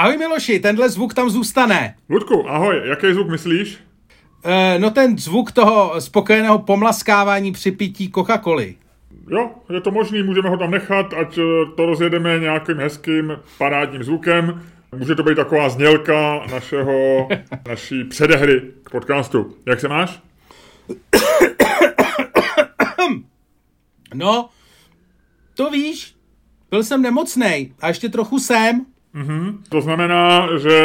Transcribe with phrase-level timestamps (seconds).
[0.00, 1.94] Ahoj Miloši, tenhle zvuk tam zůstane.
[2.08, 3.78] Ludku, ahoj, jaký zvuk myslíš?
[4.44, 8.74] E, no ten zvuk toho spokojeného pomlaskávání při pití Coca-Coly.
[9.30, 11.42] Jo, je to možný, můžeme ho tam nechat, ať eh,
[11.76, 14.62] to rozjedeme nějakým hezkým parádním zvukem.
[14.96, 17.28] Může to být taková znělka našeho,
[17.68, 19.56] naší předehry k podcastu.
[19.66, 20.20] Jak se máš?
[24.14, 24.48] No,
[25.54, 26.14] to víš,
[26.70, 28.86] byl jsem nemocný a ještě trochu jsem.
[29.14, 29.54] Mm-hmm.
[29.68, 30.78] To znamená, že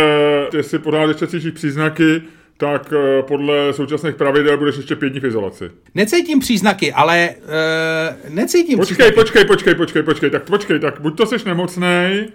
[0.57, 2.21] jestli pořád ještě cítíš příznaky,
[2.57, 5.71] tak eh, podle současných pravidel budeš ještě pět dní v izolaci.
[5.95, 9.15] Necítím příznaky, ale uh, necítím počkej, příznaky.
[9.15, 12.27] Počkej, počkej, počkej, počkej, tak počkej, tak buď to seš nemocnej,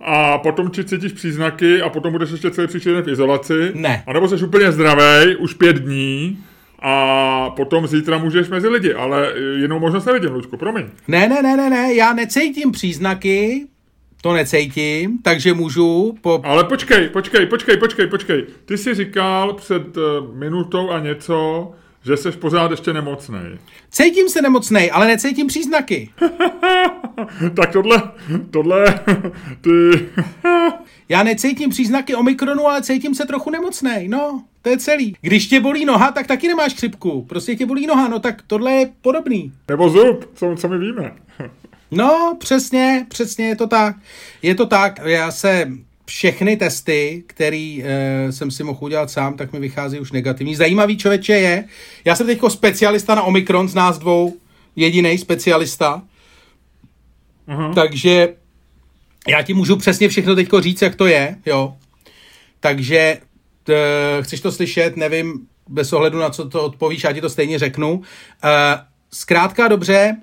[0.00, 3.70] a potom či cítíš příznaky a potom budeš ještě celý příští den v izolaci.
[3.74, 4.02] Ne.
[4.06, 6.38] A nebo jsi úplně zdravý, už pět dní
[6.82, 10.84] a potom zítra můžeš mezi lidi, ale jinou možnost nevidím, Lučku, promiň.
[11.08, 13.66] Ne, ne, ne, ne, ne, já necítím příznaky,
[14.22, 16.40] to necítím, takže můžu po...
[16.44, 18.46] Ale počkej, počkej, počkej, počkej, počkej.
[18.64, 21.70] Ty jsi říkal před uh, minutou a něco,
[22.04, 23.38] že jsi pořád ještě nemocný.
[23.90, 26.10] Cítím se nemocný, ale necítím příznaky.
[27.56, 28.02] tak tohle,
[28.50, 28.84] tohle,
[29.60, 29.70] ty...
[31.08, 34.08] Já necítím příznaky Omikronu, ale cítím se trochu nemocný.
[34.08, 35.16] No, to je celý.
[35.20, 37.24] Když tě bolí noha, tak taky nemáš chřipku.
[37.28, 39.52] Prostě tě bolí noha, no tak tohle je podobný.
[39.68, 41.12] Nebo zub, co, co my víme.
[41.90, 43.96] No, přesně, přesně je to tak.
[44.42, 45.68] Je to tak, já se
[46.10, 50.56] všechny testy, které e, jsem si mohl udělat sám, tak mi vychází už negativní.
[50.56, 51.64] Zajímavý člověče je,
[52.04, 54.36] já jsem teď specialista na Omikron z nás dvou,
[54.76, 56.02] jediný specialista,
[57.48, 57.74] uh-huh.
[57.74, 58.34] takže
[59.28, 61.76] já ti můžu přesně všechno teď říct, jak to je, jo.
[62.60, 63.18] Takže
[63.64, 63.74] t,
[64.22, 68.02] chceš to slyšet, nevím, bez ohledu na co to odpovíš, já ti to stejně řeknu.
[68.44, 68.48] E,
[69.12, 70.16] zkrátka dobře,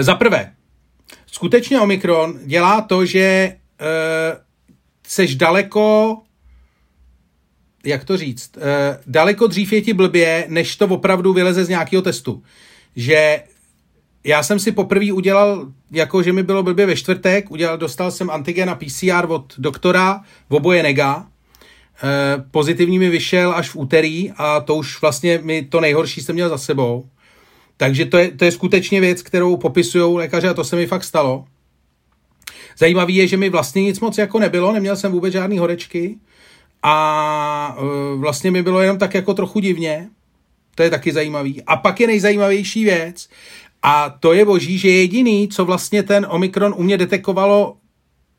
[0.00, 0.52] za prvé,
[1.26, 3.56] skutečně Omikron dělá to, že e,
[5.06, 6.18] seš daleko,
[7.84, 12.02] jak to říct, e, daleko dřív je ti blbě, než to opravdu vyleze z nějakého
[12.02, 12.42] testu.
[12.96, 13.42] Že
[14.24, 18.30] já jsem si poprvé udělal, jako že mi bylo blbě ve čtvrtek, udělal, dostal jsem
[18.30, 20.20] antigen a PCR od doktora,
[20.50, 21.26] v oboje nega.
[22.50, 26.48] Pozitivní mi vyšel až v úterý a to už vlastně mi to nejhorší jsem měl
[26.48, 27.08] za sebou.
[27.76, 31.04] Takže to je, to je skutečně věc, kterou popisují lékaři a to se mi fakt
[31.04, 31.44] stalo.
[32.78, 36.16] Zajímavý je, že mi vlastně nic moc jako nebylo, neměl jsem vůbec žádný horečky
[36.82, 40.08] a e, vlastně mi bylo jenom tak jako trochu divně.
[40.74, 41.62] To je taky zajímavý.
[41.62, 43.28] A pak je nejzajímavější věc,
[43.82, 47.76] a to je boží, že jediný, co vlastně ten Omikron u mě detekovalo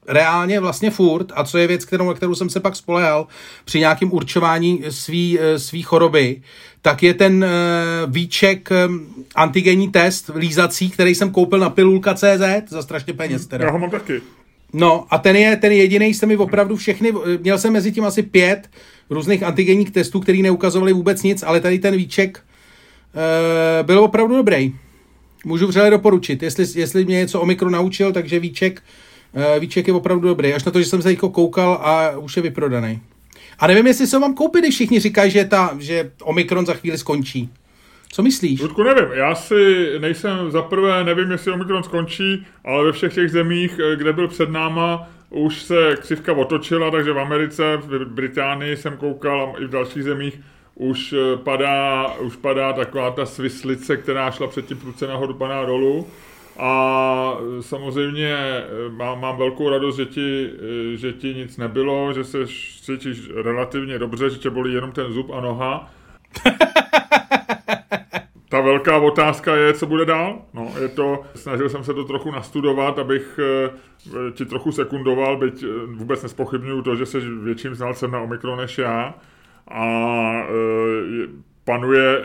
[0.07, 3.27] reálně vlastně furt, a co je věc, kterou, kterou jsem se pak spolehal
[3.65, 6.41] při nějakém určování svý, e, svý choroby,
[6.81, 12.81] tak je ten uh, výček um, antigenní test lízací, který jsem koupil na pilulka.cz za
[12.81, 13.65] strašně peněz teda.
[13.65, 14.21] Já ho mám taky.
[14.73, 18.23] No a ten je ten jediný, se mi opravdu všechny, měl jsem mezi tím asi
[18.23, 18.69] pět
[19.09, 24.73] různých antigenních testů, který neukazovaly vůbec nic, ale tady ten výček uh, byl opravdu dobrý.
[25.45, 28.83] Můžu vřele doporučit, jestli, jestli mě něco o mikro naučil, takže výček,
[29.33, 30.53] uh, výček je opravdu dobrý.
[30.53, 33.01] Až na to, že jsem se jako koukal a už je vyprodaný.
[33.59, 36.97] A nevím, jestli se vám koupit, když všichni říkají, že, ta, že Omikron za chvíli
[36.97, 37.49] skončí.
[38.11, 38.61] Co myslíš?
[38.61, 39.07] Ludku, nevím.
[39.13, 43.95] Já si nejsem, za prvé nevím, jestli Omikron skončí, ale ve všech těch zemích, eh,
[43.95, 49.53] kde byl před náma, už se křivka otočila, takže v Americe, v Británii jsem koukal
[49.55, 50.39] a i v dalších zemích
[50.75, 56.07] už eh, padá, už padá taková ta svislice, která šla předtím prudce nahoru, padá dolů.
[56.57, 60.49] A samozřejmě eh, mám, mám velkou radost, že ti,
[60.93, 62.37] eh, že ti nic nebylo, že se
[62.81, 65.91] cítíš relativně dobře, že tě bolí jenom ten zub a noha.
[68.49, 70.41] Ta velká otázka je, co bude dál.
[70.53, 73.71] No, je to, snažil jsem se to trochu nastudovat, abych eh,
[74.31, 75.65] ti trochu sekundoval, byť
[75.95, 79.15] vůbec nespochybnuju to, že jsi větším znalcem na Omikron než já.
[79.71, 79.85] A
[81.63, 82.21] panuje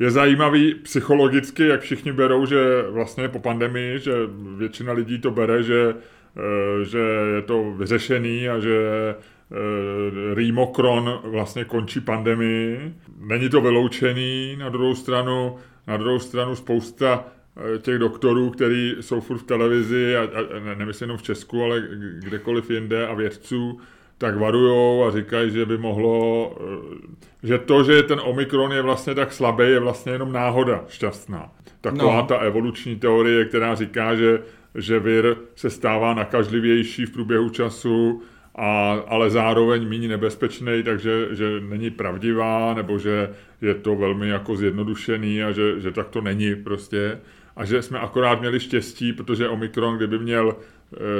[0.00, 4.12] je zajímavý psychologicky, jak všichni berou, že vlastně po pandemii, že
[4.56, 5.94] většina lidí to bere, že,
[6.36, 6.98] eh, že
[7.34, 8.78] je to vyřešený a že
[9.14, 12.94] eh, Rýmokron vlastně končí pandemii.
[13.18, 17.24] Není to vyloučený, na druhou stranu, na druhou stranu spousta
[17.56, 21.82] eh, těch doktorů, kteří jsou furt v televizi, a, a nemyslím jenom v Česku, ale
[22.18, 23.80] kdekoliv jinde a vědců,
[24.20, 29.14] tak varujou a říkají, že by mohlo, eh, že to, že ten Omikron je vlastně
[29.14, 31.52] tak slabý, je vlastně jenom náhoda šťastná.
[31.80, 32.26] Taková no.
[32.26, 34.42] ta evoluční teorie, která říká, že,
[34.74, 38.22] že vir se stává nakažlivější v průběhu času,
[38.54, 43.30] a, ale zároveň méně nebezpečný, takže že není pravdivá, nebo že
[43.60, 47.20] je to velmi jako zjednodušený a že, že tak to není prostě.
[47.56, 50.56] A že jsme akorát měli štěstí, protože Omikron, kdyby měl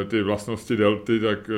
[0.09, 1.51] ty vlastnosti delty, tak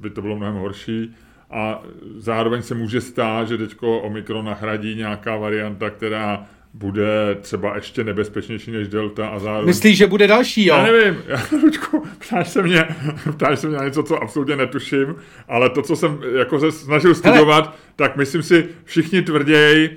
[0.00, 1.14] by to bylo mnohem horší.
[1.50, 1.82] A
[2.16, 8.70] zároveň se může stát, že teďko Omikron nahradí nějaká varianta, která bude třeba ještě nebezpečnější
[8.70, 9.66] než Delta a zároveň...
[9.66, 10.76] Myslíš, že bude další, jo?
[10.76, 12.88] Já nevím, já, Lučku, ptáš se mě,
[13.36, 15.14] ptáš se mě na něco, co absolutně netuším,
[15.48, 17.76] ale to, co jsem jako se snažil studovat, Hele.
[17.96, 19.96] tak myslím si, všichni tvrději, eh,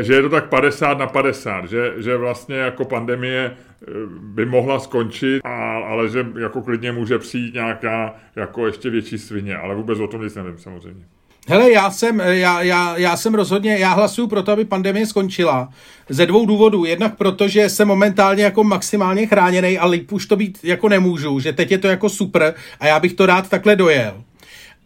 [0.00, 3.86] že je to tak 50 na 50, že, že vlastně jako pandemie eh,
[4.20, 9.56] by mohla skončit, a, ale že jako klidně může přijít nějaká jako ještě větší svině,
[9.56, 11.04] ale vůbec o tom nic nevím samozřejmě.
[11.48, 15.68] Hele, já jsem, já, já, já jsem rozhodně, já hlasuju pro to, aby pandemie skončila.
[16.08, 16.84] Ze dvou důvodů.
[16.84, 21.40] Jednak proto, že jsem momentálně jako maximálně chráněný a líp už to být jako nemůžu,
[21.40, 24.22] že teď je to jako super a já bych to rád takhle dojel.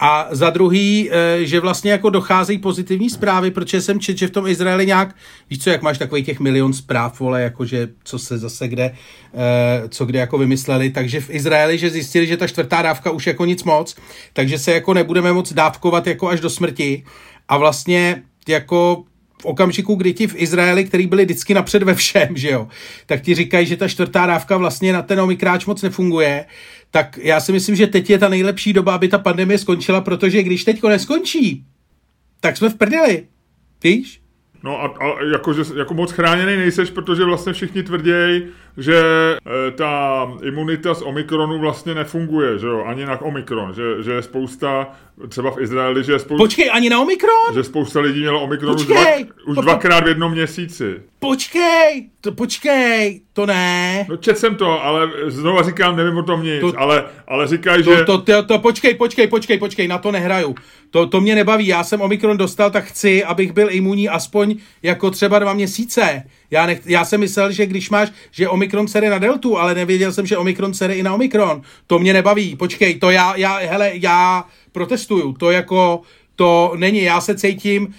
[0.00, 4.30] A za druhý, eh, že vlastně jako docházejí pozitivní zprávy, protože jsem čet, že v
[4.30, 5.14] tom Izraeli nějak,
[5.50, 8.94] víš co, jak máš takový těch milion zpráv, vole, jakože co se zase kde,
[9.34, 13.26] eh, co kde jako vymysleli, takže v Izraeli, že zjistili, že ta čtvrtá dávka už
[13.26, 13.96] jako nic moc,
[14.32, 17.04] takže se jako nebudeme moc dávkovat jako až do smrti.
[17.48, 19.04] A vlastně jako
[19.42, 22.68] v okamžiku, kdy ti v Izraeli, který byli vždycky napřed ve všem, že jo,
[23.06, 26.44] tak ti říkají, že ta čtvrtá dávka vlastně na ten omikráč moc nefunguje,
[26.90, 30.42] tak já si myslím, že teď je ta nejlepší doba, aby ta pandemie skončila, protože
[30.42, 31.64] když teďko neskončí,
[32.40, 33.26] tak jsme v prdeli.
[33.84, 34.20] Víš?
[34.62, 38.42] No a, a jako, že, jako moc chráněný nejseš, protože vlastně všichni tvrdějí,
[38.78, 44.12] že e, ta imunita z Omikronu vlastně nefunguje, že jo, ani na Omikron, že, že
[44.12, 44.86] je spousta,
[45.28, 46.44] třeba v Izraeli, že je spousta...
[46.44, 47.54] Počkej, ani na Omikron?
[47.54, 49.04] Že spousta lidí mělo Omikron už, dva,
[49.46, 50.94] už po, dvakrát v jednom měsíci.
[51.18, 54.06] Počkej, to počkej, to ne.
[54.08, 57.84] No čet jsem to, ale znova říkám, nevím o tom nic, to, ale, ale říkají,
[57.84, 58.04] to, že...
[58.04, 60.54] To, to, to, počkej, počkej, počkej, počkej, na to nehraju.
[60.90, 65.10] To, to mě nebaví, já jsem Omikron dostal, tak chci, abych byl imunní aspoň jako
[65.10, 66.22] třeba dva měsíce.
[66.50, 70.12] Já, nech, já jsem myslel, že když máš, že Omikron sere na deltu, ale nevěděl
[70.12, 71.62] jsem, že Omikron sere i na Omikron.
[71.86, 76.02] To mě nebaví, počkej, to já, já, hele, já protestuju, to jako,
[76.36, 77.92] to není, já se cítím, uh,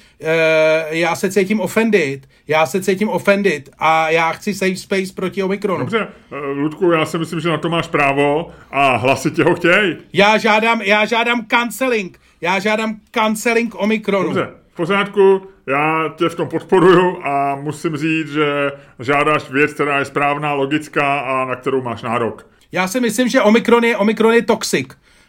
[0.90, 5.80] já se cítím offended, já se cítím offended a já chci safe space proti Omikronu.
[5.80, 9.56] Dobře, uh, Ludku, já si myslím, že na to máš právo a hlasy tě ho
[9.56, 9.95] chtějí.
[10.13, 14.24] Já žádám, já žádám canceling, já žádám canceling Omikronu.
[14.24, 20.00] Dobře, v pořádku, já tě v tom podporuju a musím říct, že žádáš věc, která
[20.00, 22.48] je správná, logická a na kterou máš nárok.
[22.71, 24.88] Já si myslím, že Omikron je, Omikron je toxic.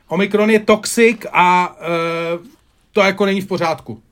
[0.09, 2.47] Omikron je toxic a uh,
[2.93, 4.03] to jako není v pořádku.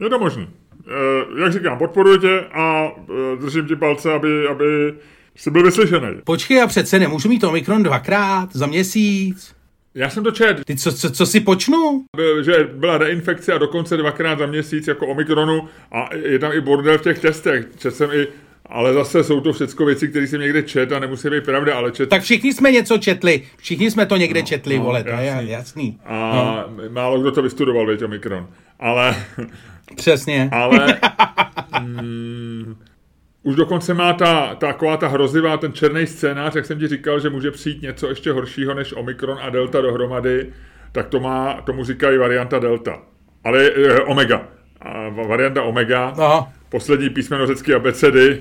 [0.00, 0.42] Je to možné.
[0.42, 4.94] Uh, jak říkám, podporuji tě a uh, držím ti palce, aby, aby
[5.34, 6.08] jsi byl vyslyšený.
[6.24, 9.59] Počkej, já přece nemůžu mít Omikron dvakrát za měsíc.
[9.94, 10.64] Já jsem to čet.
[10.64, 12.04] Ty co, co, co si počnu?
[12.42, 16.98] Že byla reinfekce a dokonce dvakrát za měsíc jako Omikronu a je tam i bordel
[16.98, 17.66] v těch testech.
[17.78, 18.26] Čet jsem i
[18.70, 21.92] ale zase jsou to všechno věci, které jsem někde čet a nemusí být pravda, ale
[21.92, 22.08] čet...
[22.08, 23.42] Tak všichni jsme něco četli.
[23.56, 25.98] Všichni jsme to někde no, četli, no, vole, to je jasný.
[26.04, 26.82] A no.
[26.88, 28.48] málo kdo to vystudoval, věď, Omikron.
[28.80, 29.16] Ale...
[29.96, 30.48] Přesně.
[30.52, 31.00] Ale...
[31.80, 32.76] mm,
[33.42, 37.30] už dokonce má ta, taková ta hrozivá, ten černý scénář, jak jsem ti říkal, že
[37.30, 40.52] může přijít něco ještě horšího než Omikron a Delta dohromady,
[40.92, 42.98] tak to má, tomu říkají varianta Delta.
[43.44, 44.48] Ale je, Omega.
[44.80, 46.52] A varianta Omega, Aha.
[46.68, 48.40] poslední písmeno řecké abecedy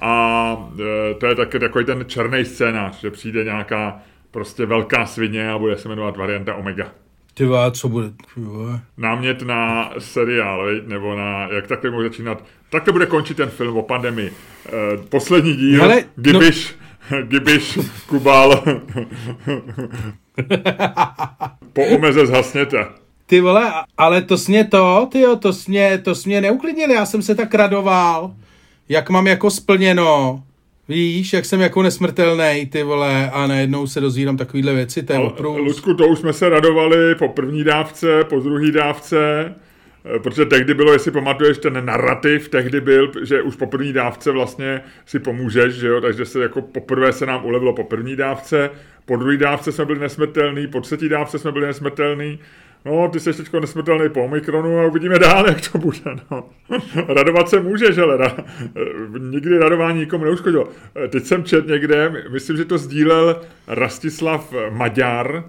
[0.00, 0.70] a
[1.10, 4.00] e, to je taky takový ten černý scénář, že přijde nějaká
[4.30, 6.92] prostě velká svině a bude se jmenovat varianta Omega.
[7.38, 8.12] Ty co bude?
[8.96, 12.44] Námět na seriál, nebo na, jak takhle může začínat.
[12.70, 14.32] Tak to bude končit ten film o pandemii.
[14.66, 14.70] Eh,
[15.08, 16.74] poslední díl, Hele, Gibiš,
[17.10, 17.22] no...
[17.28, 18.64] Gibiš, Kubal.
[21.72, 22.86] po omeze zhasněte.
[23.26, 27.22] Ty vole, ale to sně to, ty jo, to sně, to sně neuklidnili, já jsem
[27.22, 28.34] se tak radoval,
[28.88, 30.42] jak mám jako splněno.
[30.88, 35.18] Víš, jak jsem jako nesmrtelný, ty vole, a najednou se dozvídám takovýhle věci, to je
[35.18, 39.16] Ludku, to už jsme se radovali po první dávce, po druhé dávce,
[40.04, 44.30] eh, protože tehdy bylo, jestli pamatuješ, ten narrativ tehdy byl, že už po první dávce
[44.30, 48.70] vlastně si pomůžeš, že jo, takže se jako poprvé se nám ulevilo po první dávce,
[49.04, 52.38] po druhé dávce jsme byli nesmrtelný, po třetí dávce jsme byli nesmrtelný,
[52.84, 56.48] no, ty jsi teď nesmrtelný po Omikronu a uvidíme dál, jak to bude, no.
[57.08, 58.36] Radovat se můžeš, ale ra,
[59.18, 60.68] nikdy radování nikomu neuškodilo.
[61.08, 65.44] Teď jsem čet někde, myslím, že to sdílel Rastislav Maďar,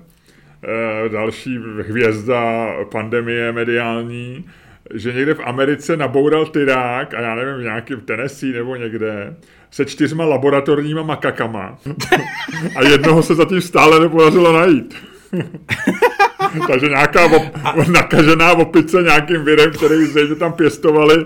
[0.64, 4.46] eh, další hvězda pandemie mediální,
[4.94, 9.36] že někde v Americe naboural tyrák, a já nevím, v nějakém Tennessee nebo někde,
[9.72, 11.80] se čtyřma laboratorníma makakama.
[12.76, 14.96] a jednoho se zatím stále nepodařilo najít.
[16.68, 17.44] takže nějaká op,
[17.92, 21.26] nakažená opice nějakým virem, který zřejmě tam pěstovali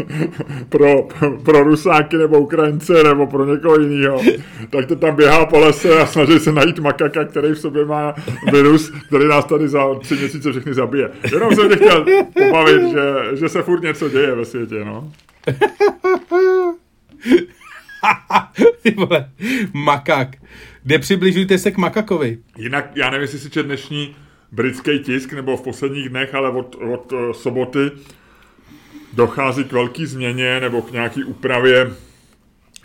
[0.68, 1.08] pro,
[1.44, 4.20] pro Rusáky nebo Ukrajince nebo pro někoho jiného,
[4.70, 8.14] tak to tam běhá po lese a snaží se najít makaka, který v sobě má
[8.52, 11.10] virus, který nás tady za tři měsíce všechny zabije.
[11.32, 15.12] Jenom jsem tě chtěl pobavit, že, že se furt něco děje ve světě, no.
[18.82, 19.30] Ty vole,
[19.72, 20.28] makak.
[20.84, 22.38] Nepřibližujte se k makakovi.
[22.58, 24.16] Jinak, já nevím, jestli si dnešní
[24.52, 27.90] britský tisk, nebo v posledních dnech, ale od, od uh, soboty
[29.12, 31.90] dochází k velké změně nebo k nějaký úpravě,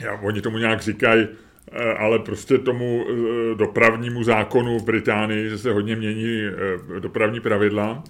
[0.02, 5.58] já, oni tomu nějak říkají, uh, ale prostě tomu uh, dopravnímu zákonu v Británii, že
[5.58, 6.42] se hodně mění
[7.00, 8.04] dopravní pravidla.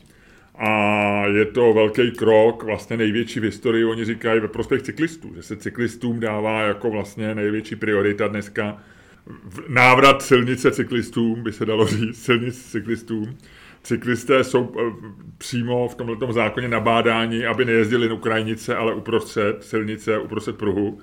[0.60, 5.44] A je to velký krok, vlastně největší v historii, oni říkají ve prospěch cyklistů, že
[5.44, 8.78] se cyklistům dává jako vlastně největší priorita dneska
[9.68, 13.38] návrat silnice cyklistům, by se dalo říct, silnic cyklistům.
[13.84, 14.92] Cyklisté jsou eh,
[15.38, 21.00] přímo v tomto zákoně nabádáni, aby nejezdili na Ukrajinice, ale uprostřed silnice, uprostřed pruhu,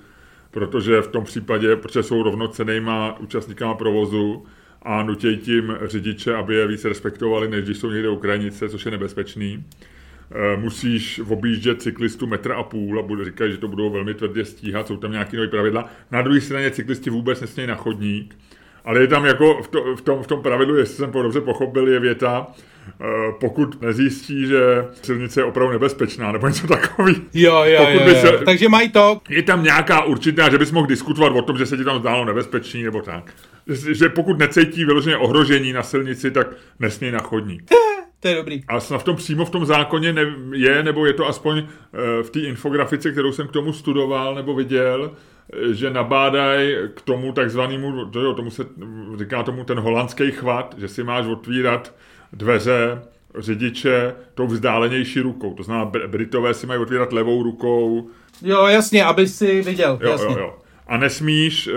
[0.51, 4.47] protože v tom případě, protože jsou rovnocenýma účastníkama provozu
[4.83, 8.91] a nutějí tím řidiče, aby je víc respektovali, než když jsou někde Ukrajinice, což je
[8.91, 9.65] nebezpečný.
[10.33, 14.45] Eh, musíš objíždět cyklistu metra a půl a bude říkat, že to budou velmi tvrdě
[14.45, 15.89] stíhat, jsou tam nějaké nové pravidla.
[16.11, 18.37] Na druhé straně cyklisti vůbec nesmějí na chodník,
[18.85, 21.41] ale je tam jako v, to, v, tom, v tom pravidlu, jestli jsem to dobře
[21.41, 22.47] pochopil, je věta,
[22.89, 23.05] eh,
[23.41, 27.15] pokud nezjistí, že silnice je opravdu nebezpečná, nebo něco takový.
[27.35, 28.21] Jo, jo, pokud jo, jo.
[28.21, 29.21] Se, takže mají to.
[29.29, 32.25] Je tam nějaká určitá, že bys mohl diskutovat o tom, že se ti tam zdálo
[32.25, 33.35] nebezpečný, nebo tak.
[33.93, 36.47] Že pokud necítí vyloženě ohrožení na silnici, tak
[36.81, 37.71] nesmí na chodník.
[38.25, 38.63] To je dobrý.
[38.69, 42.23] A snad v tom přímo v tom zákoně ne, je, nebo je to aspoň eh,
[42.23, 45.11] v té infografice, kterou jsem k tomu studoval nebo viděl,
[45.53, 48.67] eh, že nabádají k tomu takzvanému, to jo, tomu se
[49.19, 51.95] říká tomu ten holandský chvat, že si máš otvírat
[52.33, 53.03] dveře
[53.39, 55.55] řidiče tou vzdálenější rukou.
[55.55, 58.09] To znamená, Britové si mají otvírat levou rukou.
[58.43, 59.99] Jo, jasně, aby si viděl.
[60.03, 60.33] Jo, jasně.
[60.33, 60.55] jo, jo.
[60.87, 61.73] A nesmíš eh,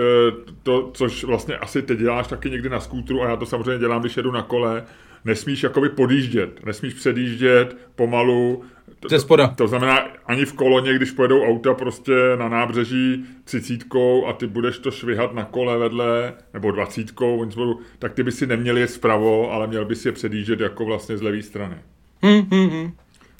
[0.62, 4.00] to, což vlastně asi teď děláš taky někdy na skútru, a já to samozřejmě dělám,
[4.00, 4.84] když jedu na kole,
[5.24, 8.64] nesmíš jakoby podjíždět, nesmíš předjíždět pomalu.
[9.08, 9.48] Ze spoda.
[9.48, 14.46] To, to znamená, ani v koloně, když pojedou auta prostě na nábřeží třicítkou a ty
[14.46, 17.50] budeš to švihat na kole vedle, nebo dvacítkou,
[17.98, 21.22] tak ty by si neměl jet zpravo, ale měl bys je předjíždět jako vlastně z
[21.22, 21.76] levé strany.
[22.22, 22.92] Hmm, hmm, hmm.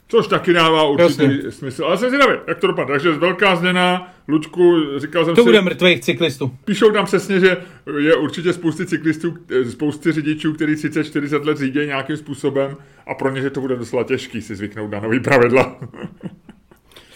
[0.09, 1.51] Což taky dává určitý Jasně.
[1.51, 1.85] smysl.
[1.85, 2.93] Ale jsem zvědavý, jak to dopadne.
[2.93, 5.45] Takže velká změna, Lučku, říkal jsem to si...
[5.45, 6.57] bude mrtvých cyklistů.
[6.65, 7.57] Píšou tam přesně, že
[7.99, 9.35] je určitě spousty cyklistů,
[9.71, 14.05] spousty řidičů, kteří 30-40 let řídí nějakým způsobem a pro ně, že to bude docela
[14.05, 15.79] těžký si zvyknout na nový pravidla.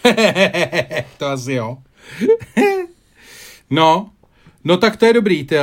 [1.17, 1.77] to asi jo.
[3.69, 4.09] no,
[4.63, 5.55] no tak to je dobrý, ty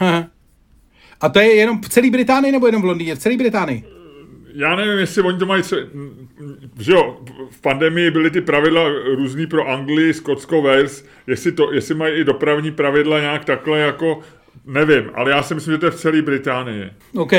[1.20, 3.14] A to je jenom v celé Británii nebo jenom v Londýně?
[3.14, 3.91] V celé Británii?
[4.54, 5.62] Já nevím, jestli oni to mají,
[6.80, 11.94] že jo, v pandemii byly ty pravidla různý pro Anglii, Skotsko, Wales, jestli, to, jestli
[11.94, 14.20] mají i dopravní pravidla nějak takhle jako,
[14.66, 16.90] nevím, ale já si myslím, že to je v celé Británii.
[17.14, 17.32] OK.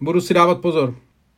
[0.00, 0.94] Budu si dávat pozor.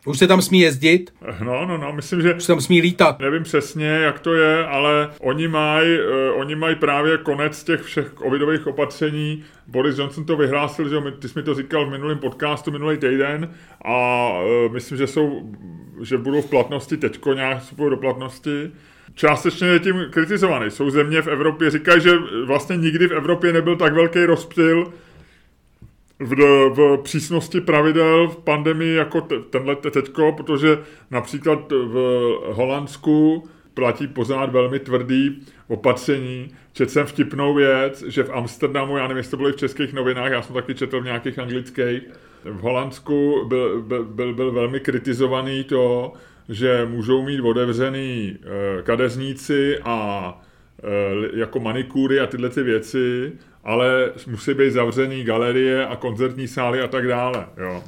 [0.07, 1.12] Už se tam smí jezdit?
[1.45, 2.35] No, no, no, myslím, že...
[2.35, 3.19] Už se tam smí lítat.
[3.19, 8.12] Nevím přesně, jak to je, ale oni mají uh, oni maj právě konec těch všech
[8.23, 9.45] covidových opatření.
[9.66, 13.54] Boris Johnson to vyhlásil, že ty jsi mi to říkal v minulém podcastu minulý týden
[13.85, 15.52] a uh, myslím, že jsou,
[16.02, 17.59] že budou v platnosti teďko nějak
[17.90, 18.71] do platnosti.
[19.14, 20.71] Částečně je tím kritizovaný.
[20.71, 22.11] Jsou země v Evropě, říkají, že
[22.45, 24.92] vlastně nikdy v Evropě nebyl tak velký rozptyl
[26.20, 26.34] v,
[26.70, 30.78] v přísnosti pravidel v pandemii jako tenhle teďko, protože
[31.10, 31.94] například v
[32.52, 36.48] Holandsku platí pořád velmi tvrdý opatření.
[36.72, 39.92] Četl jsem vtipnou věc, že v Amsterdamu, já nevím, jestli to bylo i v českých
[39.92, 42.02] novinách, já jsem taky četl v nějakých anglických,
[42.44, 46.12] v Holandsku byl, byl, byl, byl velmi kritizovaný to,
[46.48, 50.40] že můžou mít otevřený eh, kadeřníci a
[50.82, 53.32] eh, jako manikúry a tyhle ty věci,
[53.64, 57.47] ale musí být zavřený galerie a koncertní sály a tak dále.
[57.57, 57.83] Jo,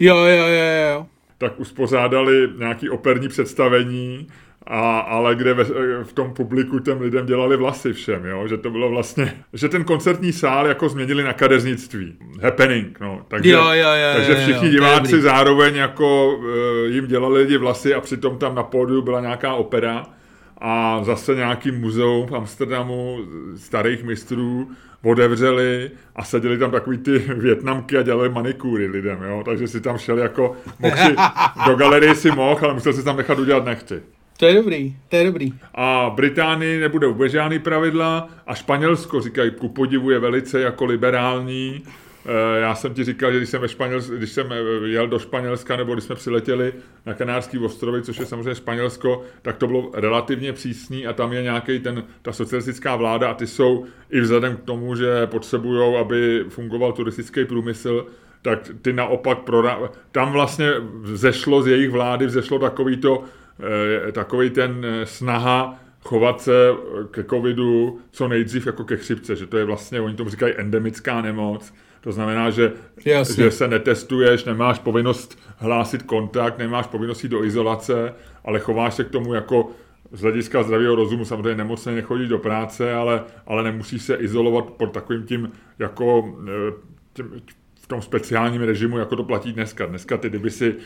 [0.00, 0.90] jo, jo, jo.
[0.92, 1.06] jo.
[1.38, 4.26] Tak uspořádali nějaký operní představení,
[4.70, 5.64] a, ale kde ve,
[6.04, 8.48] v tom publiku těm lidem dělali vlasy všem, jo?
[8.48, 12.16] že to bylo vlastně, že ten koncertní sál jako změnili na kadeřnictví.
[12.42, 13.24] Happening, no.
[13.28, 16.44] Takže, jo, jo, jo, takže všichni jo, jo, diváci zároveň jako uh,
[16.86, 20.06] jim dělali lidi vlasy a přitom tam na pódiu byla nějaká opera
[20.58, 23.18] a zase nějaký muzeum v Amsterdamu
[23.56, 24.70] starých mistrů
[25.04, 29.42] otevřeli a seděli tam takový ty větnamky a dělali manikúry lidem, jo?
[29.44, 31.16] takže si tam šel jako, mohl si,
[31.66, 34.02] do galerie si mohl, ale musel si tam nechat udělat nechty.
[34.38, 35.52] To je dobrý, to je dobrý.
[35.74, 41.82] A Británii nebude vůbec žádný pravidla a Španělsko, říkají, ku podivu je velice jako liberální,
[42.56, 45.76] já jsem ti říkal, že když jsem, ve Španěls, když jsem eh, jel do Španělska,
[45.76, 46.72] nebo když jsme přiletěli
[47.06, 51.42] na Kanárský ostrovy, což je samozřejmě Španělsko, tak to bylo relativně přísný a tam je
[51.42, 56.44] nějaký ten, ta socialistická vláda a ty jsou i vzhledem k tomu, že potřebují, aby
[56.48, 58.06] fungoval turistický průmysl,
[58.42, 59.78] tak ty naopak, prora...
[60.12, 63.24] tam vlastně vzešlo z jejich vlády, vzešlo takový, to,
[64.08, 66.70] eh, takový ten snaha chovat se
[67.10, 71.22] ke covidu co nejdřív jako ke chřipce, že to je vlastně, oni tomu říkají endemická
[71.22, 71.72] nemoc,
[72.08, 72.72] to znamená, že,
[73.36, 79.04] že se netestuješ, nemáš povinnost hlásit kontakt, nemáš povinnost jít do izolace, ale chováš se
[79.04, 79.70] k tomu jako
[80.12, 84.92] z hlediska zdravého rozumu samozřejmě nemocně nechodí do práce, ale, ale nemusíš se izolovat pod
[84.92, 86.72] takovým tím jako eh,
[87.12, 87.42] tím,
[87.80, 89.86] v tom speciálním režimu, jako to platí dneska.
[89.86, 90.76] Dneska ty, kdyby si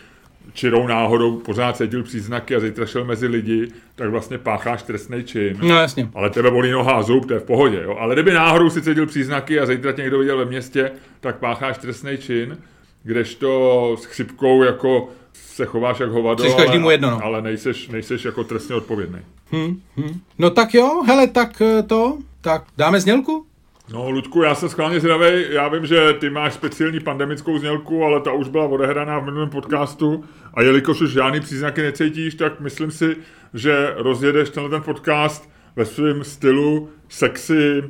[0.52, 5.58] čirou náhodou pořád cítil příznaky a zítra šel mezi lidi, tak vlastně pácháš trestný čin.
[5.62, 6.08] No jasně.
[6.14, 7.82] Ale tebe bolí noha a zub, to je v pohodě.
[7.82, 7.96] Jo?
[7.98, 11.78] Ale kdyby náhodou si cítil příznaky a zítra tě někdo viděl ve městě, tak pácháš
[11.78, 12.58] trestný čin,
[13.02, 17.24] kdežto s chřipkou jako se chováš jak hovado, ale, jedno, no.
[17.24, 19.18] ale nejseš, nejseš jako trestně odpovědný.
[19.50, 20.20] Hmm, hmm.
[20.38, 23.46] No tak jo, hele, tak eh, to, tak dáme znělku?
[23.90, 25.44] No, Ludku, já jsem schválně zvědavý.
[25.48, 29.50] Já vím, že ty máš speciální pandemickou znělku, ale ta už byla odehraná v minulém
[29.50, 30.24] podcastu
[30.54, 33.16] a jelikož už žádný příznaky necítíš, tak myslím si,
[33.54, 37.84] že rozjedeš tenhle ten podcast ve svém stylu sexy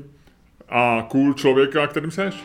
[0.68, 2.44] a cool člověka, kterým seš.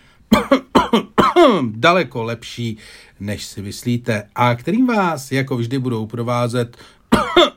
[1.62, 2.78] daleko lepší,
[3.20, 6.78] než si myslíte a kterým vás jako vždy budou provázet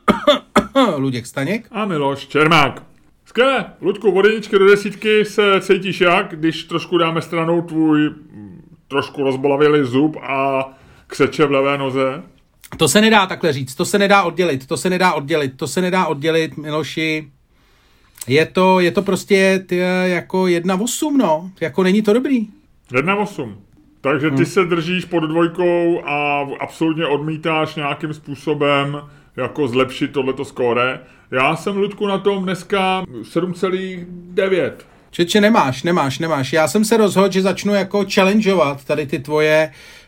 [0.96, 2.82] Luděk Staněk a Miloš Čermák.
[3.24, 8.10] Skvěle, Ludku, od do desítky se cítíš jak, když trošku dáme stranou tvůj
[8.88, 10.64] trošku rozbolavý zub a
[11.06, 12.22] křeče v levé noze?
[12.76, 15.80] To se nedá takhle říct, to se nedá oddělit, to se nedá oddělit, to se
[15.80, 17.28] nedá oddělit, Miloši.
[18.26, 21.50] Je to, je to prostě ty, jako jedna osm, no.
[21.60, 22.46] Jako není to dobrý.
[22.96, 23.60] Jedna osm.
[24.00, 24.46] Takže ty hmm.
[24.46, 29.00] se držíš pod dvojkou a absolutně odmítáš nějakým způsobem
[29.36, 31.00] jako zlepšit tohleto skóre.
[31.30, 34.72] Já jsem, Ludku, na tom dneska 7,9.
[35.10, 36.52] Čeče, nemáš, nemáš, nemáš.
[36.52, 39.99] Já jsem se rozhodl, že začnu jako challengeovat tady ty tvoje Eh,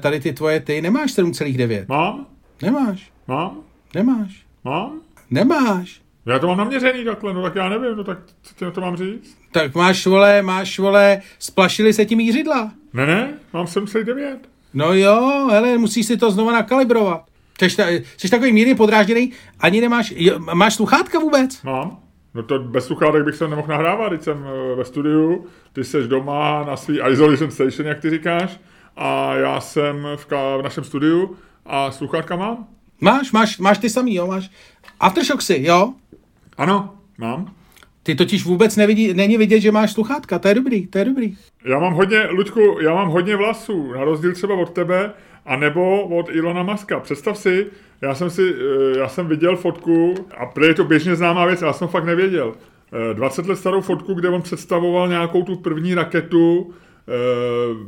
[0.00, 1.84] tady ty tvoje, ty nemáš 7,9.
[1.88, 2.26] Mám?
[2.62, 3.12] Nemáš.
[3.28, 3.60] Mám?
[3.94, 4.46] Nemáš.
[4.64, 5.00] Mám?
[5.30, 6.00] Nemáš.
[6.26, 8.18] Já to mám naměřený takhle, no tak já nevím, no tak
[8.60, 9.36] na to mám říct?
[9.52, 12.72] Tak máš, vole, máš, vole, splašili se ti mířidla.
[12.92, 14.36] Ne, ne, mám 7,9.
[14.74, 17.22] No jo, hele, musíš si to znova nakalibrovat.
[17.62, 21.62] Jsi, jsi takový mírně podrážděný, ani nemáš, jo, máš sluchátka vůbec?
[21.62, 21.98] Mám.
[22.34, 26.08] No to bez sluchátek bych se nemohl nahrávat, když jsem eh, ve studiu, ty jsi
[26.08, 28.60] doma na svý isolation station, jak ty říkáš,
[28.98, 32.66] a já jsem v, ka- v našem studiu a sluchátka mám.
[33.00, 34.50] Máš, máš, máš ty samý, jo, máš.
[35.00, 35.92] Aftershocksy, jo?
[36.56, 37.52] Ano, mám.
[38.02, 41.36] Ty totiž vůbec nevidí, není vidět, že máš sluchátka, to je dobrý, to je dobrý.
[41.64, 45.12] Já mám hodně, Luďku, já mám hodně vlasů, na rozdíl třeba od tebe,
[45.46, 47.00] a nebo od Ilona Maska.
[47.00, 47.66] Představ si,
[48.02, 51.62] já jsem si, eh, já jsem viděl fotku, a prý je to běžně známá věc,
[51.62, 52.54] já jsem fakt nevěděl.
[53.12, 56.74] 20 eh, let starou fotku, kde on představoval nějakou tu první raketu,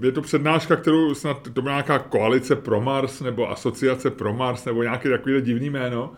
[0.02, 4.64] je to přednáška, kterou snad, to byla nějaká koalice pro Mars, nebo asociace pro Mars,
[4.64, 6.12] nebo nějaké takové divný jméno.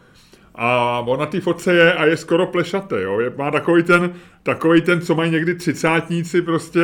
[0.54, 3.20] A on na té fotce je a je skoro plešatý, jo.
[3.20, 4.12] Je, má takový ten,
[4.42, 6.80] takový ten, co mají někdy třicátníci prostě,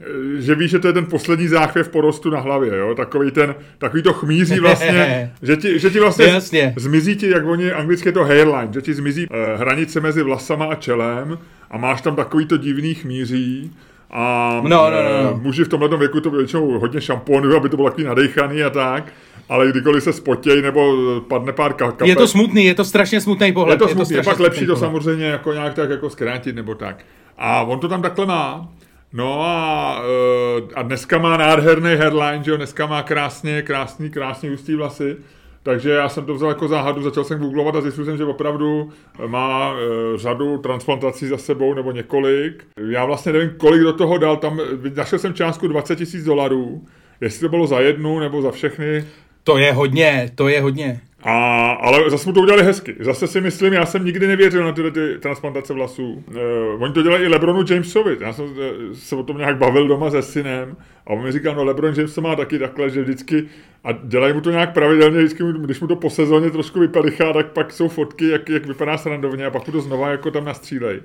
[0.00, 2.94] eh, že ví, že to je ten poslední záchvěv porostu na hlavě, jo.
[2.94, 6.74] Takový ten, takový to chmíří vlastně, že ti, že ti vlastně Jasně.
[6.76, 10.66] zmizí ti, jak oni anglicky je to hairline, že ti zmizí eh, hranice mezi vlasama
[10.66, 11.38] a čelem
[11.70, 13.72] a máš tam takový to divný chmíří
[14.10, 15.38] a no, no, no, no.
[15.42, 19.12] muži v tomhle věku to většinou hodně šampónu, aby to bylo takový nadejchaný a tak.
[19.48, 20.96] Ale kdykoliv se spotěj nebo
[21.28, 22.08] padne pár kapek.
[22.08, 23.74] Je to smutný, je to strašně smutný pohled.
[23.74, 24.74] Je to smutný, je, to je pak lepší pohled.
[24.74, 27.04] to samozřejmě jako nějak tak jako zkrátit nebo tak.
[27.38, 28.68] A on to tam takhle má.
[29.12, 34.48] No a, eh, a dneska má nádherný headline, že jo, dneska má krásně, krásný, krásný
[34.48, 35.16] hustý vlasy.
[35.62, 38.90] Takže já jsem to vzal jako záhadu, začal jsem googlovat a zjistil jsem, že opravdu
[39.26, 42.64] má e, řadu transplantací za sebou nebo několik.
[42.90, 44.60] Já vlastně nevím, kolik do toho dal, tam
[44.96, 46.84] našel jsem částku 20 tisíc dolarů,
[47.20, 49.04] jestli to bylo za jednu nebo za všechny.
[49.44, 51.00] To je hodně, to je hodně.
[51.22, 52.96] A, ale zase mu to udělali hezky.
[53.00, 56.24] Zase si myslím, já jsem nikdy nevěřil na tyhle ty transplantace vlasů.
[56.28, 58.16] Uh, oni to dělají i Lebronu Jamesovi.
[58.20, 58.52] Já jsem uh,
[58.92, 62.14] se o tom nějak bavil doma se synem a on mi říkal, no Lebron James
[62.14, 63.48] to má taky takhle, že vždycky
[63.84, 67.52] a dělají mu to nějak pravidelně, vždycky, když mu to po sezóně trošku vypalichá, tak
[67.52, 71.00] pak jsou fotky, jak, jak vypadá srandovně a pak mu to znova jako tam nastřílej.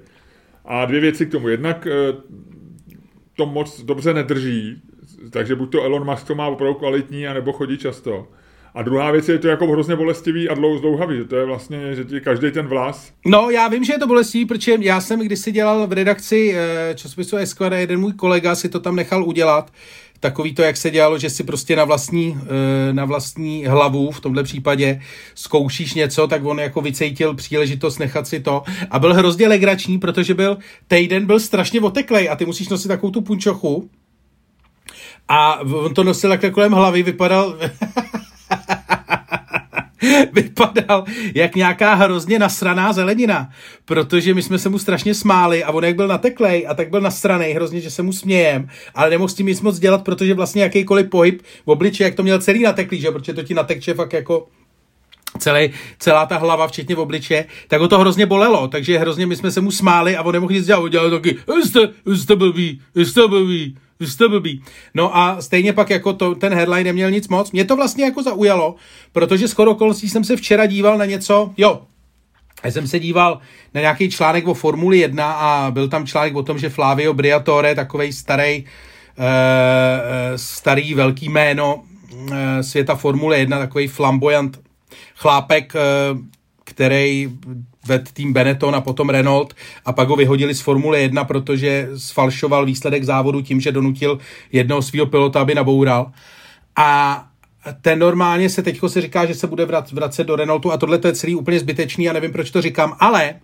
[0.66, 1.48] A dvě věci k tomu.
[1.48, 2.22] Jednak uh,
[3.38, 4.82] to moc dobře nedrží,
[5.30, 8.28] takže buď to Elon Musk to má opravdu kvalitní, anebo chodí často.
[8.76, 11.96] A druhá věc je to jako hrozně bolestivý a dlouho zdlouhavý, že to je vlastně,
[11.96, 13.12] že ti každý ten vlas.
[13.26, 16.56] No, já vím, že je to bolestivý, protože já jsem když si dělal v redakci
[16.56, 19.72] eh, časopisu Esquire, jeden můj kolega si to tam nechal udělat,
[20.20, 24.20] takový to, jak se dělalo, že si prostě na vlastní, eh, na vlastní hlavu, v
[24.20, 25.02] tomhle případě,
[25.36, 30.34] zkoušíš něco, tak on jako vycejtil příležitost nechat si to a byl hrozně legrační, protože
[30.34, 30.58] byl,
[30.88, 33.90] týden byl strašně oteklej a ty musíš nosit takovou tu punčochu
[35.28, 37.58] a on to nosil takhle kolem hlavy, vypadal
[40.34, 41.06] vypadal
[41.36, 43.50] jak nějaká hrozně nasraná zelenina,
[43.86, 47.02] protože my jsme se mu strašně smáli a on jak byl nateklej a tak byl
[47.02, 50.64] nasraný hrozně, že se mu smějem, ale nemohl s tím nic moc dělat, protože vlastně
[50.64, 53.12] jakýkoliv pohyb v obliči, jak to měl celý nateklý, že?
[53.12, 54.48] protože to ti natekče fakt jako
[55.40, 59.36] celý, celá ta hlava, včetně v obliče, tak ho to hrozně bolelo, takže hrozně my
[59.36, 61.80] jsme se mu smáli a on nemohl nic dělat, on dělal taky, jste,
[62.16, 64.64] jste blbý, jste blbý, jste blbý.
[64.94, 67.52] No a stejně pak jako to, ten headline neměl nic moc.
[67.52, 68.76] Mě to vlastně jako zaujalo,
[69.12, 71.82] protože skoro okolností jsem se včera díval na něco, jo,
[72.64, 73.40] já jsem se díval
[73.74, 77.76] na nějaký článek o Formuli 1 a byl tam článek o tom, že Flavio Briatore,
[77.76, 78.66] takovej starý,
[79.18, 79.26] uh,
[80.36, 84.60] starý velký jméno uh, světa Formule 1, takový flamboyant
[85.16, 85.74] chlápek,
[86.64, 87.30] který
[87.86, 89.54] ved tým Benetton a potom Renault
[89.86, 94.20] a pak ho vyhodili z Formule 1, protože sfalšoval výsledek závodu tím, že donutil
[94.52, 96.12] jednoho svého pilota, aby naboural.
[96.76, 97.22] A
[97.82, 101.08] ten normálně se teďko se říká, že se bude vracet do Renaultu a tohle to
[101.08, 103.36] je celý úplně zbytečný a nevím, proč to říkám, ale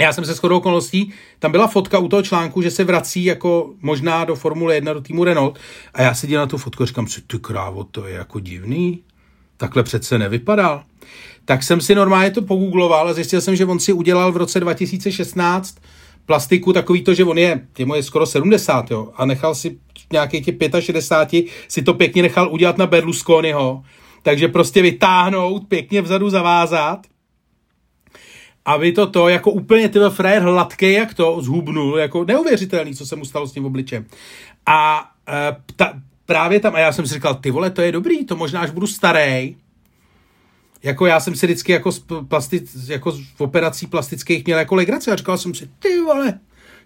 [0.00, 3.74] já jsem se shodou okolností, tam byla fotka u toho článku, že se vrací jako
[3.80, 5.58] možná do Formule 1 do týmu Renault.
[5.94, 9.02] A já si na tu fotku a říkám si, ty krávo, to je jako divný,
[9.56, 10.82] takhle přece nevypadal
[11.50, 14.60] tak jsem si normálně to pogoogloval a zjistil jsem, že on si udělal v roce
[14.60, 15.76] 2016
[16.26, 19.78] plastiku takový to, že on je, je skoro 70, jo, a nechal si
[20.12, 23.82] nějaký těch 65, si to pěkně nechal udělat na Berlusconiho,
[24.22, 27.06] takže prostě vytáhnout, pěkně vzadu zavázat,
[28.64, 33.16] aby to to jako úplně ty frajer hladký, jak to zhubnul, jako neuvěřitelný, co se
[33.16, 34.06] mu stalo s tím obličem.
[34.66, 35.92] A e, ta,
[36.26, 38.70] právě tam, a já jsem si říkal, ty vole, to je dobrý, to možná až
[38.70, 39.56] budu starý,
[40.82, 45.10] jako já jsem si vždycky jako, z plastic, jako z operací plastických měl jako legraci
[45.10, 46.38] a říkal jsem si, ty vole,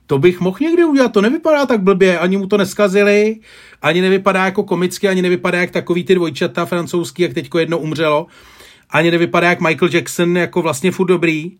[0.06, 3.36] to bych mohl někdy udělat, to nevypadá tak blbě, ani mu to neskazili,
[3.82, 8.26] ani nevypadá jako komicky, ani nevypadá jak takový ty dvojčata francouzský, jak teďko jedno umřelo,
[8.90, 11.56] ani nevypadá jak Michael Jackson, jako vlastně furt dobrý.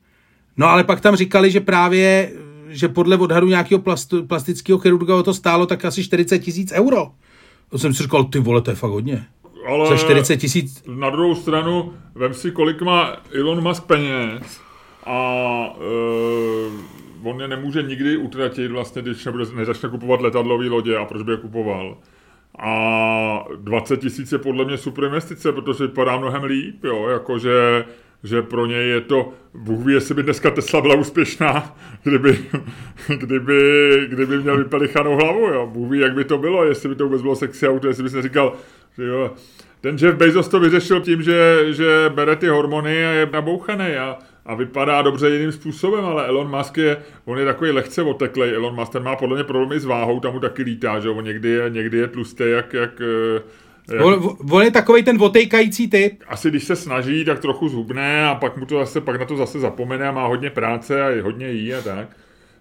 [0.57, 2.33] No ale pak tam říkali, že právě,
[2.69, 3.83] že podle odhadu nějakého
[4.27, 7.11] plastického chirurga to stálo tak asi 40 tisíc euro.
[7.69, 9.27] To jsem si říkal, ty vole, to je fakt hodně
[9.67, 10.83] ale za 40 tisíc.
[10.87, 14.61] Na druhou stranu, vem si, kolik má Elon Musk peněz
[15.07, 15.75] a
[17.23, 21.23] uh, on je nemůže nikdy utratit vlastně, když nebude, nezačne kupovat letadlové lodě a proč
[21.23, 21.99] by je kupoval.
[22.59, 27.85] A 20 tisíc je podle mě super investice, protože vypadá mnohem líp, jo, jakože
[28.25, 32.39] že pro něj je to, Bůh ví, jestli by dneska Tesla byla úspěšná, kdyby,
[33.17, 33.61] kdyby,
[34.09, 35.71] kdyby měl vypalichanou hlavu, jo.
[35.73, 38.11] Bůh ví, jak by to bylo, jestli by to vůbec bylo sexy auto, jestli by
[38.11, 38.53] se říkal,
[38.97, 39.33] že jo,
[39.81, 44.19] ten Jeff Bezos to vyřešil tím, že, že bere ty hormony a je nabouchaný a,
[44.47, 48.75] a vypadá dobře jiným způsobem, ale Elon Musk je, on je takový lehce oteklej, Elon
[48.75, 51.49] Musk, ten má podle mě problémy s váhou, tam mu taky lítá, že on někdy
[51.49, 53.43] je, někdy je tlustý, jak, jak, jak...
[54.03, 56.23] On, on, je takový ten otejkající typ.
[56.29, 59.37] Asi když se snaží, tak trochu zhubne a pak mu to zase, pak na to
[59.37, 62.09] zase zapomene a má hodně práce a je hodně jí a tak.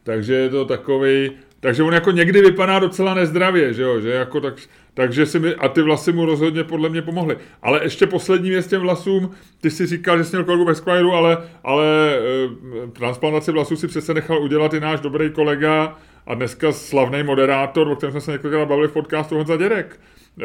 [0.04, 4.42] Takže je to takový, takže on jako někdy vypadá docela nezdravě, že jo, že jako
[4.42, 4.54] tak,
[4.94, 7.38] takže si mi, a ty vlasy mu rozhodně podle mě pomohly.
[7.62, 9.32] Ale ještě poslední věc těm vlasům,
[9.62, 13.88] ty si říkal, že jsi měl kolegu ve Squireu, ale, ale e, transplantaci vlasů si
[13.88, 18.32] přece nechal udělat i náš dobrý kolega a dneska slavný moderátor, o kterém jsme se
[18.32, 20.00] několikrát bavili v podcastu Honza Děrek.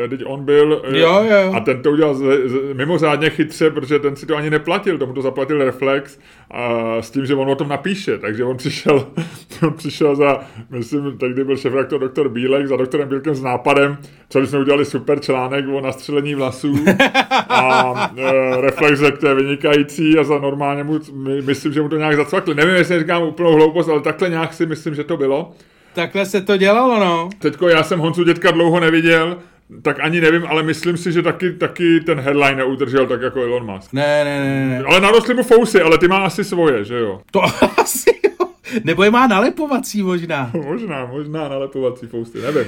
[0.08, 1.52] Teď on byl eh, jo, jo.
[1.54, 5.12] a ten to udělal z, z, mimořádně chytře, protože ten si to ani neplatil, tomu
[5.12, 6.18] to zaplatil Reflex
[6.50, 9.06] a s tím, že on o tom napíše, takže on přišel,
[9.62, 13.98] on přišel za, myslím, tehdy byl šéf doktor Bílek, za doktorem Bílkem s nápadem,
[14.28, 16.74] co jsme udělali super článek o nastřelení vlasů
[17.48, 21.88] a e, Reflex řekl, to je vynikající a za normálně mu, my, myslím, že mu
[21.88, 22.54] to nějak zacvakli.
[22.54, 25.52] Nevím, jestli říkám úplnou hloupost, ale takhle nějak si myslím, že to bylo.
[25.94, 27.28] Takhle se to dělalo, no.
[27.38, 29.36] Teďko já jsem Honcu dětka dlouho neviděl,
[29.82, 33.74] tak ani nevím, ale myslím si, že taky, taky ten headline neudržel tak jako Elon
[33.74, 33.92] Musk.
[33.92, 34.84] Ne, ne, ne, ne.
[34.84, 37.20] Ale narostly mu fousy, ale ty má asi svoje, že jo?
[37.30, 37.42] To
[37.76, 38.46] asi jo.
[38.84, 40.50] Nebo je má nalepovací možná.
[40.64, 42.66] možná, možná nalepovací fousy, nevím.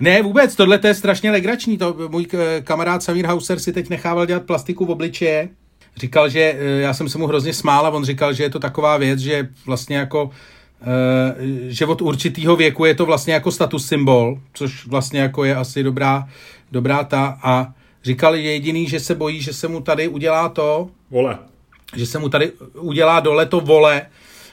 [0.00, 1.78] Ne, vůbec, tohle je strašně legrační.
[1.78, 2.26] To, můj
[2.64, 5.48] kamarád Samir Hauser si teď nechával dělat plastiku v obličeje.
[5.96, 8.58] Říkal, že e, já jsem se mu hrozně smál a on říkal, že je to
[8.58, 10.30] taková věc, že vlastně jako
[11.68, 15.82] že od určitého věku je to vlastně jako status symbol, což vlastně jako je asi
[15.82, 16.28] dobrá,
[16.72, 21.38] dobrá ta a říkal jediný, že se bojí, že se mu tady udělá to, vole.
[21.96, 24.06] že se mu tady udělá dole to vole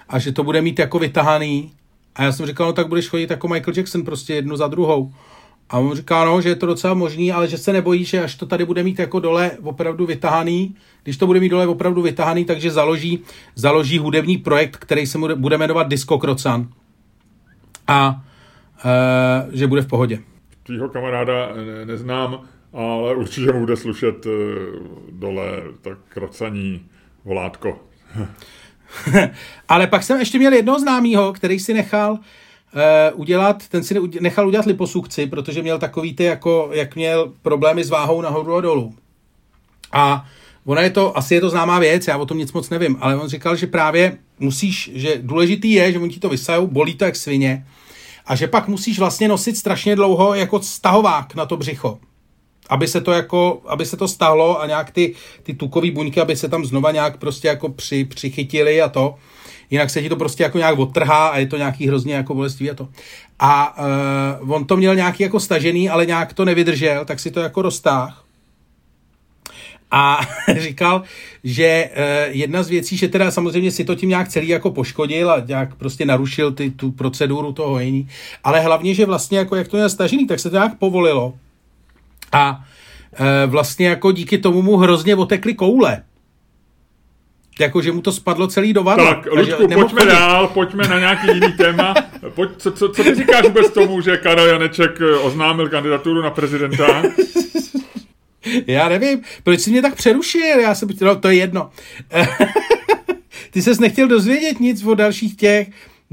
[0.10, 1.72] a že to bude mít jako vytahaný
[2.16, 5.14] a já jsem říkal, no tak budeš chodit jako Michael Jackson prostě jednu za druhou.
[5.70, 8.36] A on říká, no, že je to docela možný, ale že se nebojí, že až
[8.36, 12.46] to tady bude mít jako dole opravdu vytahaný, když to bude mít dole opravdu vytahaný,
[12.46, 13.24] takže založí,
[13.56, 16.68] založí hudební projekt, který se bude jmenovat Disco Krocan.
[17.88, 18.24] A
[18.86, 20.20] e, že bude v pohodě.
[20.64, 22.42] Tvýho kamaráda ne, neznám,
[22.74, 24.30] ale určitě mu bude slušet e,
[25.12, 26.86] dole tak krocaní
[27.26, 27.80] volátko.
[29.70, 32.20] ale pak jsem ještě měl jednoho známého, který si nechal
[32.74, 37.84] uh, udělat, ten si nechal udělat liposukci, protože měl takový ty, jako, jak měl problémy
[37.84, 38.96] s váhou nahoru a dolů.
[39.92, 40.26] A
[40.66, 43.16] ona je to, asi je to známá věc, já o tom nic moc nevím, ale
[43.16, 47.06] on říkal, že právě musíš, že důležitý je, že oni ti to vysajou, bolí to
[47.06, 47.66] jak svině,
[48.26, 52.00] a že pak musíš vlastně nosit strašně dlouho jako stahovák na to břicho.
[52.70, 56.36] Aby se to jako, aby se to stahlo a nějak ty, ty tukové buňky, aby
[56.36, 59.16] se tam znova nějak prostě jako při, přichytili a to
[59.70, 62.72] jinak se ti to prostě jako nějak odtrhá a je to nějaký hrozně jako bolestivý
[62.72, 62.88] a to.
[63.40, 63.78] A
[64.42, 67.62] uh, on to měl nějaký jako stažený, ale nějak to nevydržel, tak si to jako
[67.62, 68.24] roztáh.
[69.92, 70.20] A
[70.58, 71.04] říkal,
[71.44, 75.32] že uh, jedna z věcí, že teda samozřejmě si to tím nějak celý jako poškodil
[75.32, 78.08] a nějak prostě narušil ty, tu proceduru toho hojení,
[78.44, 81.34] ale hlavně, že vlastně jako jak to měl stažený, tak se to nějak povolilo.
[82.32, 82.66] A
[83.20, 86.04] uh, vlastně jako díky tomu mu hrozně otekly koule
[87.60, 89.06] jako, že mu to spadlo celý do vanu.
[89.06, 90.12] Tak, Ludku, pojďme chodit.
[90.12, 91.94] dál, pojďme na nějaký jiný téma.
[92.36, 96.32] Pojď, co, co, co ty říkáš vůbec tomu, že Karel Janeček eh, oznámil kandidaturu na
[96.32, 97.04] prezidenta?
[98.68, 101.70] Já nevím, proč jsi mě tak přerušil, já jsem, no to je jedno.
[103.52, 105.68] ty ses nechtěl dozvědět nic o dalších těch,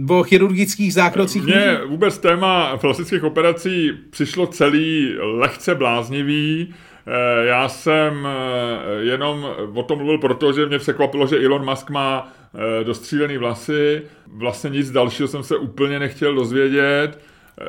[0.08, 1.42] o chirurgických zákrocích?
[1.42, 6.74] Mně vůbec téma plastických operací přišlo celý lehce bláznivý.
[7.08, 11.90] Eh, já jsem eh, jenom o tom mluvil proto, že mě překvapilo, že Elon Musk
[11.90, 14.02] má eh, dostřílený vlasy.
[14.26, 17.18] Vlastně nic dalšího jsem se úplně nechtěl dozvědět.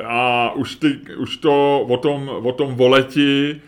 [0.06, 3.60] A už, ty, už to o tom, o tom voleti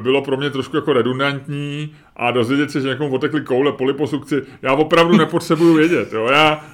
[0.00, 4.42] bylo pro mě trošku jako redundantní a dozvědět se, že někomu otekly koule po liposukci,
[4.62, 6.12] já opravdu nepotřebuju vědět.
[6.12, 6.28] Jo?
[6.30, 6.64] Já,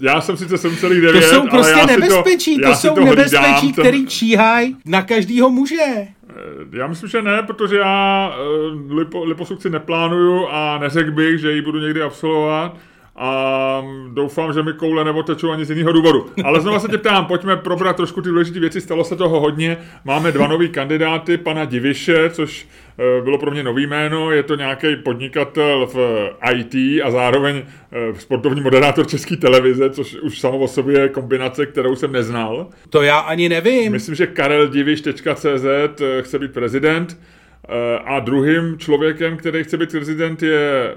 [0.00, 4.06] já jsem sice 7,9, To jsou prostě ale já nebezpečí, to, to jsou nebezpečí, který
[4.06, 6.08] číhají na každýho muže.
[6.72, 11.62] Já myslím, že ne, protože já eh, lipo, liposukci neplánuju a neřekl bych, že ji
[11.62, 12.76] budu někdy absolvovat
[13.18, 16.26] a doufám, že mi koule neotečou ani z jiného důvodu.
[16.44, 19.76] Ale znovu se tě ptám, pojďme probrat trošku ty důležité věci, stalo se toho hodně.
[20.04, 24.54] Máme dva nový kandidáty, pana Diviše, což eh, bylo pro mě nový jméno, je to
[24.54, 30.68] nějaký podnikatel v IT a zároveň eh, sportovní moderátor České televize, což už samo o
[30.68, 32.66] sobě je kombinace, kterou jsem neznal.
[32.90, 33.92] To já ani nevím.
[33.92, 35.64] Myslím, že kareldiviš.cz
[36.00, 37.20] eh, chce být prezident.
[38.04, 40.94] A druhým člověkem, který chce být prezident, je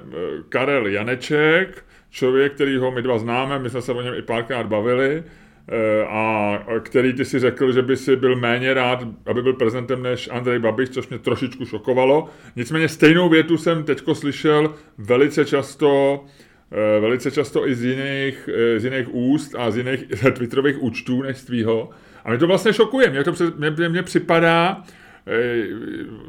[0.49, 4.67] Karel Janeček, člověk, který ho my dva známe, my jsme se o něm i párkrát
[4.67, 9.53] bavili, eh, a který ty si řekl, že by si byl méně rád, aby byl
[9.53, 12.29] prezidentem než Andrej Babiš, což mě trošičku šokovalo.
[12.55, 16.23] Nicméně stejnou větu jsem teďko slyšel velice často,
[16.71, 21.21] eh, velice často i z jiných, eh, z jiných úst a z jiných twitterových účtů
[21.21, 21.89] než z tvýho.
[22.25, 23.09] A mě to vlastně šokuje.
[23.09, 24.83] Mně to mě, mě připadá,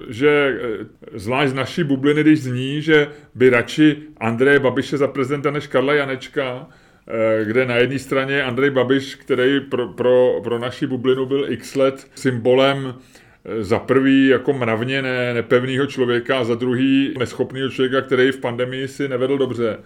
[0.09, 5.51] že eh, zvlášť z naší bubliny, když zní, že by radši Andreje Babiše za prezidenta
[5.51, 6.69] než Karla Janečka,
[7.09, 11.75] eh, kde na jedné straně Andrej Babiš, který pro, pro, pro naši bublinu byl x
[11.75, 18.01] let symbolem eh, za prvý jako mravně ne, nepevného člověka a za druhý neschopného člověka,
[18.01, 19.79] který v pandemii si nevedl dobře.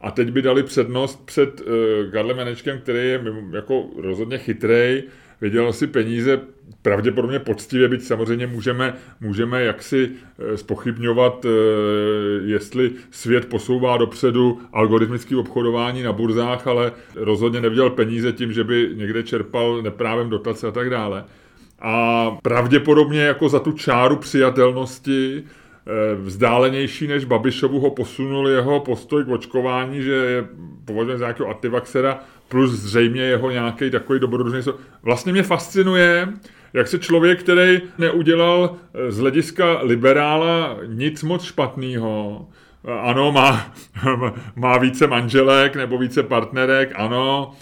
[0.00, 1.66] A teď by dali přednost před uh,
[2.12, 3.20] Karlem Janečkem, který je
[3.52, 5.02] jako rozhodně chytrej,
[5.40, 6.40] vydělal si peníze
[6.82, 10.10] pravděpodobně poctivě, byť samozřejmě můžeme, můžeme jaksi
[10.54, 18.32] spochybňovat, eh, eh, jestli svět posouvá dopředu algoritmické obchodování na burzách, ale rozhodně nevydělal peníze
[18.32, 21.24] tím, že by někde čerpal neprávem dotace a tak dále.
[21.80, 25.63] A pravděpodobně jako za tu čáru přijatelnosti eh,
[26.16, 30.44] vzdálenější než Babišovu ho posunul jeho postoj k očkování, že je
[30.84, 34.72] považován za nějakého antivaxera, plus zřejmě jeho nějaký takový dobrodružný.
[35.02, 36.28] Vlastně mě fascinuje,
[36.72, 38.76] jak se člověk, který neudělal
[39.08, 42.46] z hlediska liberála nic moc špatného,
[43.02, 43.74] ano, má,
[44.56, 47.54] má více manželek nebo více partnerek, ano,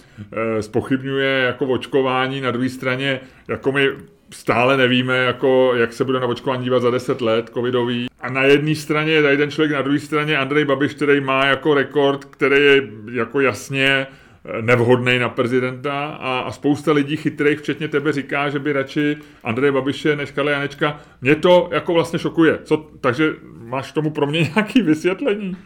[0.61, 3.89] spochybňuje jako očkování, na druhé straně, jako my
[4.33, 8.07] stále nevíme, jako, jak se bude na očkování dívat za 10 let, covidový.
[8.21, 11.47] A na jedné straně je tady ten člověk, na druhé straně Andrej Babiš, který má
[11.47, 17.59] jako rekord, který je jako jasně eh, nevhodný na prezidenta a, a spousta lidí chytrých,
[17.59, 21.01] včetně tebe, říká, že by radši Andrej Babiše než Karla Janečka.
[21.21, 22.59] Mě to jako vlastně šokuje.
[22.65, 25.57] Co, takže máš tomu pro mě nějaký vysvětlení?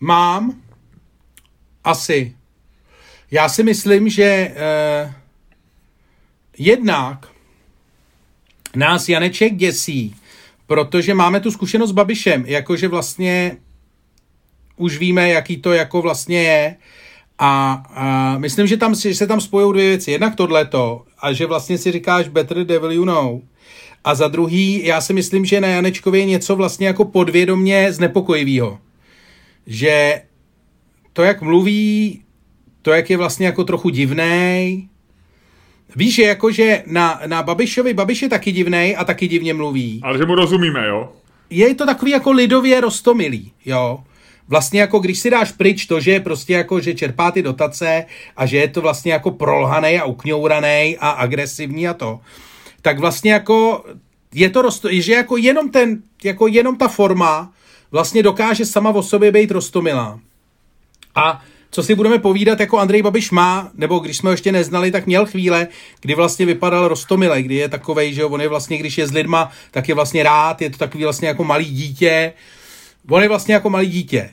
[0.00, 0.62] Mám.
[1.84, 2.36] Asi.
[3.30, 4.24] Já si myslím, že
[4.56, 5.14] eh,
[6.58, 7.33] jednak
[8.76, 10.14] nás Janeček děsí,
[10.66, 13.56] protože máme tu zkušenost s Babišem, jakože vlastně
[14.76, 16.76] už víme, jaký to jako vlastně je
[17.38, 20.10] a, a myslím, že, tam, že se tam spojou dvě věci.
[20.10, 23.40] Jednak tohleto a že vlastně si říkáš better devil you know.
[24.04, 28.78] A za druhý, já si myslím, že na Janečkově je něco vlastně jako podvědomně znepokojivého.
[29.66, 30.22] Že
[31.12, 32.22] to, jak mluví,
[32.82, 34.88] to, jak je vlastně jako trochu divnej,
[35.96, 40.00] Víš, že jakože na, na Babišovi, Babiš je taky divnej a taky divně mluví.
[40.02, 41.12] Ale že mu rozumíme, jo?
[41.50, 43.98] Je to takový jako lidově rostomilý, jo?
[44.48, 48.06] Vlastně jako když si dáš pryč to, že je prostě jako, že čerpá ty dotace
[48.36, 52.20] a že je to vlastně jako prolhaný a ukňouraný a agresivní a to,
[52.82, 53.84] tak vlastně jako
[54.34, 57.52] je to rosto, že jako jenom ten, jako jenom ta forma
[57.90, 60.20] vlastně dokáže sama o sobě být rostomilá.
[61.14, 61.42] A
[61.74, 65.06] co si budeme povídat, jako Andrej Babiš má, nebo když jsme ho ještě neznali, tak
[65.06, 65.68] měl chvíle,
[66.00, 69.50] kdy vlastně vypadal rostomile, kdy je takovej, že on je vlastně, když je s lidma,
[69.70, 72.32] tak je vlastně rád, je to takový vlastně jako malý dítě.
[73.10, 74.30] On je vlastně jako malý dítě.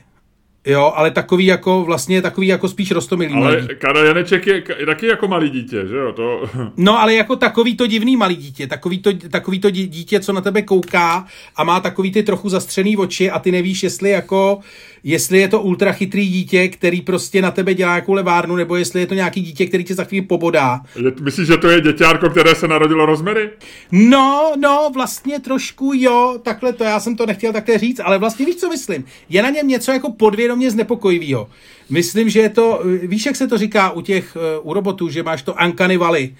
[0.66, 3.68] Jo, ale takový jako, vlastně takový jako spíš rostomilý Ale malý.
[3.78, 6.12] Karel Janeček je taky jako malý dítě, že jo?
[6.12, 6.44] To...
[6.76, 10.40] No, ale jako takový to divný malý dítě, takový to, takový to dítě, co na
[10.40, 14.60] tebe kouká a má takový ty trochu zastřený oči a ty nevíš, jestli jako,
[15.04, 19.00] jestli je to ultra chytrý dítě, který prostě na tebe dělá nějakou levárnu, nebo jestli
[19.00, 20.80] je to nějaký dítě, který tě za chvíli pobodá.
[21.04, 23.50] Je, myslíš, že to je děťárko, které se narodilo rozmery?
[23.92, 28.46] No, no, vlastně trošku jo, takhle to, já jsem to nechtěl takhle říct, ale vlastně
[28.46, 29.04] víš, co myslím?
[29.28, 30.12] Je na něm něco jako
[30.52, 31.48] podvědomě znepokojivého.
[31.90, 35.22] Myslím, že je to, víš, jak se to říká u těch, uh, u robotů, že
[35.22, 36.34] máš to uncanny valley,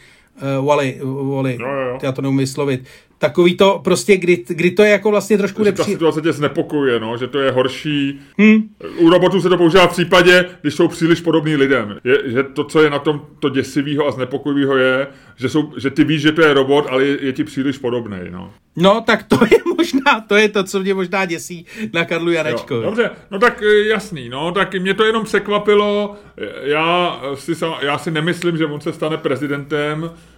[0.61, 1.99] uh, Wally, Wally, jo, jo.
[2.03, 2.85] já to neumím vyslovit,
[3.23, 5.85] takový to prostě, kdy, kdy to je jako vlastně trošku nepří...
[5.85, 8.21] Ta situace tě znepokuje, no, že to je horší.
[8.39, 8.69] Hmm.
[8.97, 11.99] U robotů se to používá v případě, když jsou příliš podobní lidem.
[12.05, 15.07] Je, že to, co je na tom to děsivého a znepokojivého je,
[15.37, 18.19] že, jsou, že ty víš, že to je robot, ale je, je ti příliš podobný,
[18.31, 18.53] no.
[18.77, 22.75] No, tak to je možná, to je to, co mě možná děsí na Karlu Janečko.
[22.75, 26.17] Jo, dobře, no tak e, jasný, no, tak mě to jenom překvapilo,
[26.63, 30.32] já si, já si nemyslím, že on se stane prezidentem, Eh,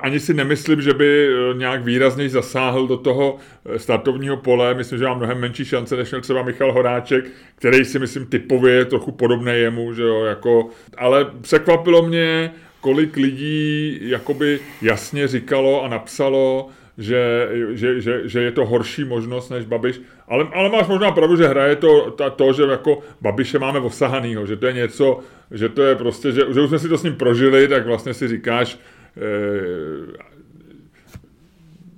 [0.00, 4.74] ani si nemyslím, že by eh, nějak výrazněji zasáhl do toho eh, startovního pole.
[4.74, 8.74] Myslím, že má mnohem menší šance, než měl třeba Michal Horáček, který si myslím typově
[8.74, 15.84] je trochu podobný jemu, že jo, jako, ale překvapilo mě, kolik lidí jakoby jasně říkalo
[15.84, 20.00] a napsalo, že, že, že, že je to horší možnost než Babiš.
[20.28, 24.46] Ale, ale máš možná pravdu, že hraje to, ta, to, že jako Babiše máme osahanýho,
[24.46, 27.02] že to je něco, že to je prostě, že, že už jsme si to s
[27.02, 28.78] ním prožili, tak vlastně si říkáš,
[29.16, 30.34] eh,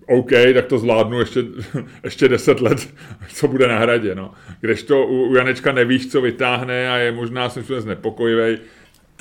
[0.06, 1.44] OK, tak to zvládnu ještě,
[2.04, 2.88] ještě deset let,
[3.34, 4.14] co bude na hradě.
[4.14, 4.34] No.
[4.60, 8.58] Kdežto u, u Janečka nevíš, co vytáhne a je možná si znepokojivý.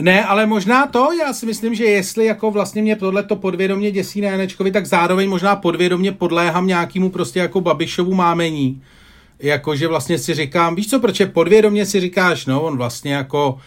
[0.01, 3.91] Ne, ale možná to, já si myslím, že jestli jako vlastně mě tohle to podvědomě
[3.91, 8.81] děsí na Janečkovi, tak zároveň možná podvědomě podléhám nějakému prostě jako Babišovu mámení.
[9.39, 13.57] Jakože vlastně si říkám, víš co, proč je podvědomě si říkáš, no on vlastně jako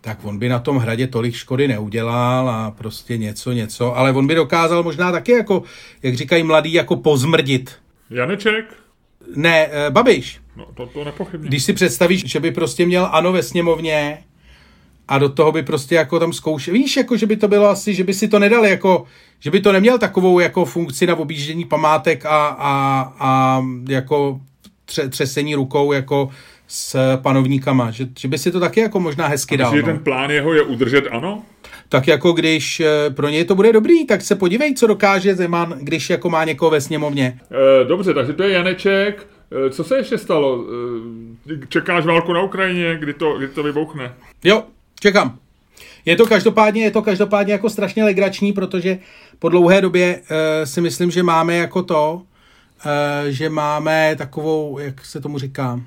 [0.00, 4.26] tak on by na tom hradě tolik škody neudělal a prostě něco, něco, ale on
[4.26, 5.62] by dokázal možná taky jako,
[6.02, 7.76] jak říkají mladí, jako pozmrdit.
[8.10, 8.64] Janeček?
[9.36, 10.40] Ne, eh, Babiš.
[10.56, 11.48] No, to, to nepochybně.
[11.48, 14.18] Když si představíš, že by prostě měl ano ve sněmovně
[15.10, 16.74] a do toho by prostě jako tam zkoušel.
[16.74, 19.04] Víš, jako že by to bylo asi, že by si to nedal jako,
[19.40, 24.40] že by to neměl takovou jako funkci na objíždění památek a, a, a jako
[24.84, 26.30] tře, třesení rukou jako
[26.68, 29.76] s panovníkama, že, že by si to taky jako možná hezky dal.
[29.76, 29.86] Že no.
[29.86, 31.42] ten plán jeho je udržet, ano?
[31.88, 35.78] Tak jako když eh, pro něj to bude dobrý, tak se podívej, co dokáže Zeman,
[35.80, 37.40] když jako má někoho ve sněmovně.
[37.50, 39.26] E, dobře, takže to je Janeček.
[39.66, 40.64] E, co se ještě stalo?
[41.52, 44.14] E, čekáš válku na Ukrajině, kdy to, kdy to vybouchne?
[44.44, 44.62] Jo,
[45.00, 45.38] čekám.
[46.04, 48.98] Je to každopádně, je to každopádně jako strašně legrační, protože
[49.38, 52.22] po dlouhé době e, si myslím, že máme jako to,
[52.86, 55.80] e, že máme takovou, jak se tomu říká,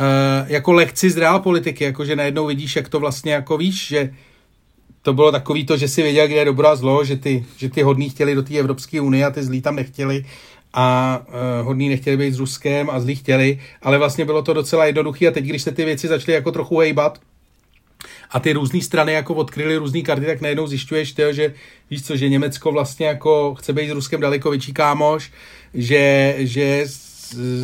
[0.00, 4.10] e, jako lekci z realpolitiky, jako že najednou vidíš, jak to vlastně jako víš, že
[5.02, 7.68] to bylo takový to, že si věděl, kde je dobro a zlo, že ty, že
[7.68, 10.24] ty hodní chtěli do té Evropské unie a ty zlí tam nechtěli
[10.72, 14.84] a uh, hodní nechtěli být s Ruskem a zlí chtěli, ale vlastně bylo to docela
[14.84, 17.18] jednoduché a teď, když se ty věci začaly jako trochu hejbat,
[18.30, 21.54] a ty různé strany jako odkryly různé karty, tak najednou zjišťuješ, tyjo, že
[21.90, 25.32] víš co, že Německo vlastně jako chce být s Ruskem daleko větší kámoš,
[25.74, 26.84] že, že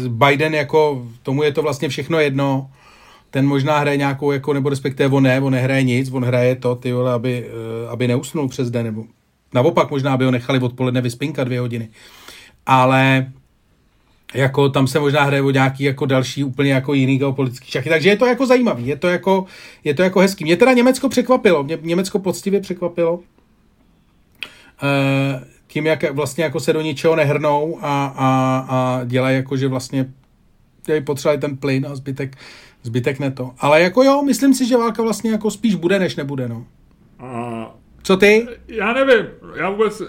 [0.08, 2.70] Biden jako, tomu je to vlastně všechno jedno,
[3.30, 6.74] ten možná hraje nějakou, jako, nebo respektive on ne, on nehraje nic, on hraje to,
[6.74, 9.04] ty vole, aby, eh, aby neusnul přes den, nebo
[9.54, 11.88] naopak možná by ho nechali odpoledne vyspinkat dvě hodiny.
[12.66, 13.32] Ale
[14.34, 18.08] jako tam se možná hraje o nějaký jako další úplně jako jiný geopolitický šachy, takže
[18.08, 19.44] je to jako zajímavý, je to jako,
[19.84, 20.44] je to jako hezký.
[20.44, 23.20] Mě teda Německo překvapilo, mě Německo poctivě překvapilo,
[24.82, 29.68] e, tím, jak vlastně jako se do ničeho nehrnou a, a, a dělají jako, že
[29.68, 30.06] vlastně
[31.06, 32.36] potřebovali ten plyn a zbytek,
[32.82, 33.50] zbytek ne to.
[33.58, 36.66] Ale jako jo, myslím si, že válka vlastně jako spíš bude, než nebude, no.
[38.06, 38.48] Co ty?
[38.68, 40.04] Já nevím, já vůbec e,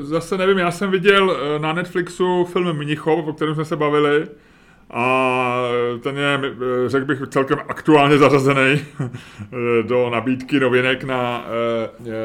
[0.00, 4.26] zase nevím, já jsem viděl e, na Netflixu film Mnichov, o kterém jsme se bavili
[4.90, 5.62] a
[6.02, 6.40] ten je,
[6.86, 8.80] e, řekl bych, celkem aktuálně zařazený
[9.82, 11.46] do nabídky novinek na,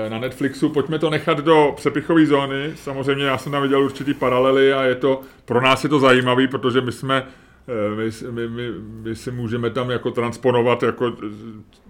[0.06, 0.70] e, na Netflixu.
[0.70, 2.72] Pojďme to nechat do přepichové zóny.
[2.76, 6.48] Samozřejmě já jsem tam viděl určitý paralely a je to, pro nás je to zajímavý,
[6.48, 7.24] protože my jsme
[7.96, 11.18] my, my, my, my si můžeme tam jako transponovat jako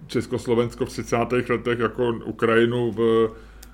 [0.06, 1.16] Československo v 30.
[1.48, 3.30] letech jako Ukrajinu v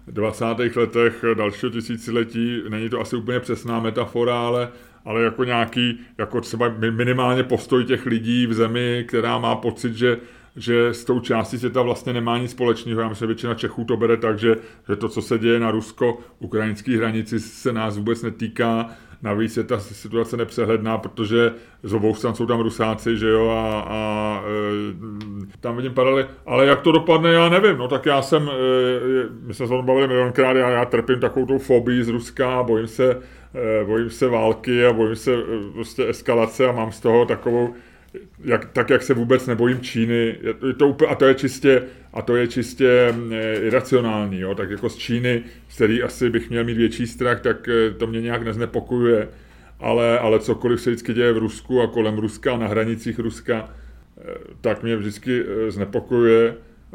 [0.07, 0.45] 20.
[0.77, 2.63] letech dalšího tisíciletí.
[2.69, 4.69] Není to asi úplně přesná metafora, ale,
[5.05, 10.19] ale jako nějaký, jako třeba minimálně postoj těch lidí v zemi, která má pocit, že
[10.57, 13.01] že s tou částí světa vlastně nemá nic společného.
[13.01, 14.57] Já myslím, že většina Čechů to bere tak, že,
[14.89, 18.91] že to, co se děje na rusko-ukrajinské hranici, se nás vůbec netýká
[19.25, 21.53] Navíc je ta situace nepřehledná, protože
[21.83, 26.27] z obou stran jsou tam rusáci, že jo, a, a e, tam vidím paralely.
[26.47, 27.79] Ale jak to dopadne, já nevím.
[27.79, 28.53] No tak já jsem, e,
[29.43, 32.63] my jsme se o tom bavili milionkrát, já, já trpím takovou tou fobii z Ruska,
[32.63, 33.21] bojím se,
[33.55, 37.75] e, bojím se války a bojím se e, prostě eskalace a mám z toho takovou
[38.45, 42.23] jak, tak jak se vůbec nebojím Číny, je to úplně, a to je čistě, a
[42.23, 44.55] to je čistě e, iracionální, jo?
[44.55, 48.07] tak jako z Číny, z který asi bych měl mít větší strach, tak e, to
[48.07, 49.29] mě nějak neznepokojuje,
[49.81, 53.69] ale, ale cokoliv se vždycky děje v Rusku a kolem Ruska, na hranicích Ruska,
[54.19, 56.55] e, tak mě vždycky znepokojuje.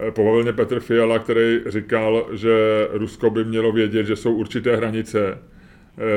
[0.09, 5.19] Pobavil mě Petr Fiala, který říkal, že Rusko by mělo vědět, že jsou určité hranice,
[5.31, 5.48] Eh,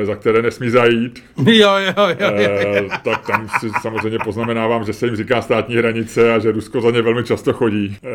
[0.03, 1.23] za které nesmí zajít.
[1.37, 2.75] Jo, jo, jo, jo, jo.
[2.75, 6.81] E, tak tam si samozřejmě poznamenávám, že se jim říká státní hranice a že Rusko
[6.81, 7.97] za ně velmi často chodí.
[8.03, 8.09] E,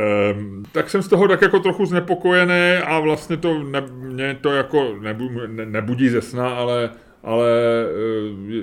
[0.72, 4.94] tak jsem z toho tak jako trochu znepokojený a vlastně to ne, mě to jako
[5.00, 6.90] nebu, ne, nebudí ze sna, ale
[7.22, 7.48] ale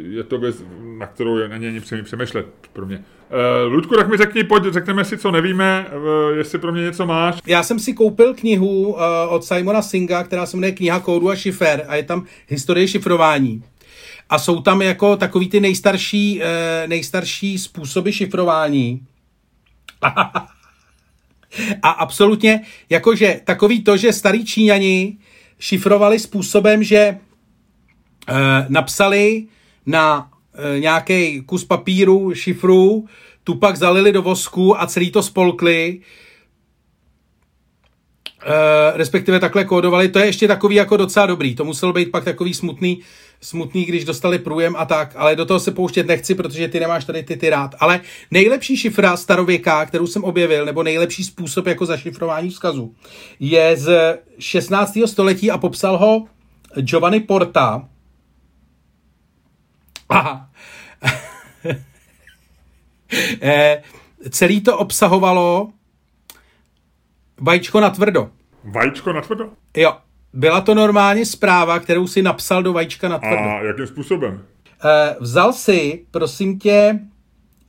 [0.09, 0.55] je to věc,
[0.97, 3.03] na kterou není ani přemýšlet pro mě.
[3.65, 7.05] Uh, Ludku, tak mi řekni, pojď, řekneme si, co nevíme, uh, jestli pro mě něco
[7.05, 7.35] máš.
[7.47, 8.99] Já jsem si koupil knihu uh,
[9.29, 13.63] od Simona Singa, která se jmenuje Kniha kódu a šifer a je tam historie šifrování.
[14.29, 16.43] A jsou tam jako takový ty nejstarší, uh,
[16.87, 19.01] nejstarší způsoby šifrování.
[21.81, 25.17] a absolutně, jakože takový to, že starí Číňani
[25.59, 27.17] šifrovali způsobem, že
[28.69, 29.47] napsali
[29.85, 30.29] na
[30.75, 33.05] e, nějaký kus papíru, šifru,
[33.43, 35.99] tu pak zalili do vosku a celý to spolkli,
[38.45, 42.23] e, respektive takhle kódovali, to je ještě takový jako docela dobrý, to muselo být pak
[42.23, 42.99] takový smutný,
[43.41, 47.05] smutný, když dostali průjem a tak, ale do toho se pouštět nechci, protože ty nemáš
[47.05, 47.75] tady ty, ty rád.
[47.79, 48.01] Ale
[48.31, 52.95] nejlepší šifra starověká, kterou jsem objevil, nebo nejlepší způsob jako zašifrování vzkazu,
[53.39, 54.97] je z 16.
[55.05, 56.25] století a popsal ho
[56.81, 57.87] Giovanni Porta.
[60.09, 60.49] Aha.
[63.41, 63.83] eh,
[64.29, 65.71] celý to obsahovalo
[67.41, 68.29] vajíčko na tvrdo.
[68.63, 69.49] Vajíčko na tvrdo?
[69.77, 69.97] Jo.
[70.33, 73.49] Byla to normálně zpráva, kterou si napsal do vajíčka na tvrdo.
[73.49, 74.45] A jakým způsobem?
[74.85, 76.99] Eh, vzal si, prosím tě,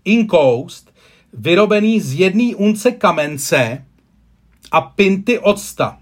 [0.04, 0.94] inkoust,
[1.32, 3.84] vyrobený z jedné unce kamence
[4.72, 5.98] a pinty octa.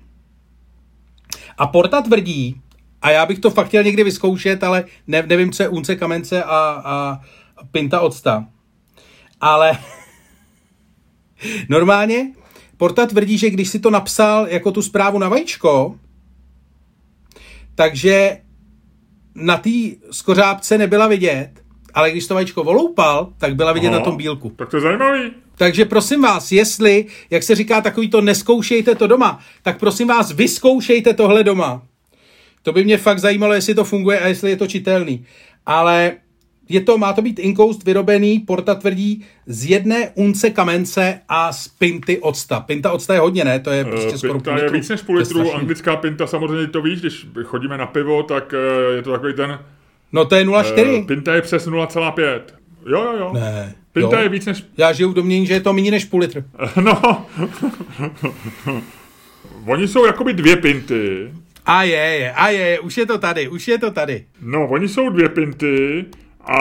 [1.59, 2.61] A Porta tvrdí,
[3.05, 6.45] a já bych to fakt chtěl někdy vyzkoušet, ale ne, nevím, co je unce kamence
[6.45, 7.21] a, a
[7.71, 8.47] pinta octa.
[9.41, 9.79] Ale
[11.69, 12.33] normálně
[12.77, 15.99] Porta tvrdí, že když si to napsal jako tu zprávu na vajíčko,
[17.75, 18.39] takže
[19.35, 19.71] na té
[20.11, 21.51] skořápce nebyla vidět,
[21.95, 24.51] ale když to vajíčko voloupal, tak byla vidět Aha, na tom bílku.
[24.57, 25.31] Tak to je zajímavý.
[25.57, 30.33] Takže prosím vás, jestli, jak se říká takový to, neskoušejte to doma, tak prosím vás,
[30.33, 31.83] vyzkoušejte tohle doma.
[32.65, 35.27] To by mě fakt zajímalo, jestli to funguje a jestli je to čitelný.
[35.67, 36.13] Ale
[36.69, 41.69] je to, má to být inkoust vyrobený, Porta tvrdí, z jedné unce kamence a z
[41.69, 42.61] pinty octa.
[42.61, 43.61] Pinta octa je hodně, ne?
[43.61, 47.01] To je prostě skoro Pinta je víc než půl litru, anglická pinta samozřejmě to víš,
[47.01, 49.59] když chodíme na pivo, tak eh, je to takový ten...
[50.13, 51.01] No to je 0,4.
[51.03, 52.41] eh, Pinta je přes 0,5.
[52.87, 53.31] Jo, jo, jo.
[53.35, 53.75] Ne.
[53.93, 54.23] Pinta jo.
[54.23, 54.65] je víc než...
[54.77, 56.45] Já žiju v domění, že je to méně než půl litr.
[56.83, 57.27] No.
[59.67, 61.31] Oni jsou jakoby dvě pinty.
[61.67, 64.25] A je, je, a je, už je to tady, už je to tady.
[64.41, 66.05] No, oni jsou dvě pinty,
[66.47, 66.59] a,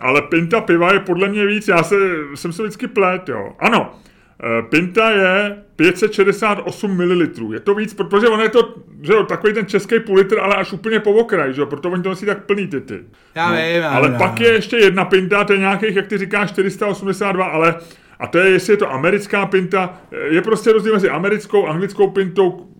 [0.00, 1.96] ale pinta piva je podle mě víc, já se,
[2.34, 3.52] jsem se vždycky plet, jo.
[3.58, 3.94] Ano,
[4.42, 7.52] eh, pinta je 568 ml.
[7.52, 10.54] Je to víc, protože on je to, že jo, takový ten český půl litr, ale
[10.54, 13.00] až úplně po okraj, že jo, proto oni to nosí tak plný ty ty.
[13.34, 15.96] Já no, vím, já Ale vím, pak já je ještě jedna pinta, to je nějakých,
[15.96, 17.74] jak ty říkáš, 482, ale
[18.18, 19.98] a to je, jestli je to americká pinta,
[20.30, 22.73] je prostě rozdíl mezi americkou, anglickou pintou,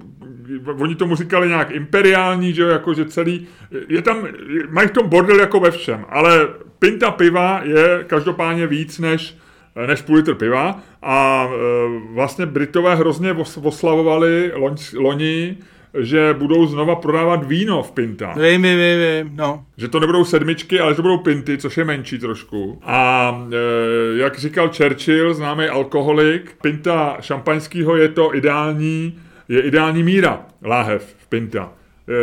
[0.78, 3.46] oni tomu říkali nějak imperiální, že jo, jako že celý,
[3.88, 4.26] je tam,
[4.70, 9.36] mají v tom bordel jako ve všem, ale pinta piva je každopádně víc než,
[9.86, 15.56] než půl litr piva a e, vlastně Britové hrozně os- oslavovali loň, loni,
[15.98, 18.36] že budou znova prodávat víno v pintách.
[18.36, 19.64] Vím, vím, vím, vím, no.
[19.76, 22.80] Že to nebudou sedmičky, ale že to budou pinty, což je menší trošku.
[22.82, 29.18] A e, jak říkal Churchill, známý alkoholik, pinta šampaňského je to ideální,
[29.48, 31.72] je ideální míra láhev v pinta.
[32.08, 32.14] E,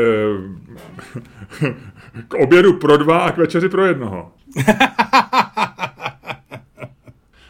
[2.27, 4.31] k obědu pro dva a k večeři pro jednoho.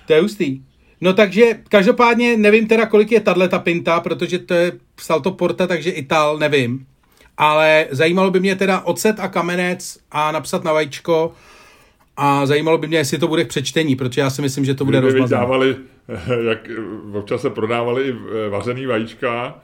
[0.08, 0.62] To je hustý.
[1.02, 5.68] No takže každopádně nevím teda, kolik je tahle ta pinta, protože to je Salto Porta,
[5.68, 6.86] takže Ital, nevím.
[7.38, 11.34] Ale zajímalo by mě teda ocet a kamenec a napsat na vajíčko
[12.18, 14.86] a zajímalo by mě, jestli to bude k přečtení, protože já si myslím, že to
[14.86, 15.42] bude Kdyby rozmazané.
[15.42, 15.76] dávali,
[16.50, 16.70] jak
[17.14, 18.12] občas se prodávali i
[18.46, 19.56] eh, vařený vajíčka,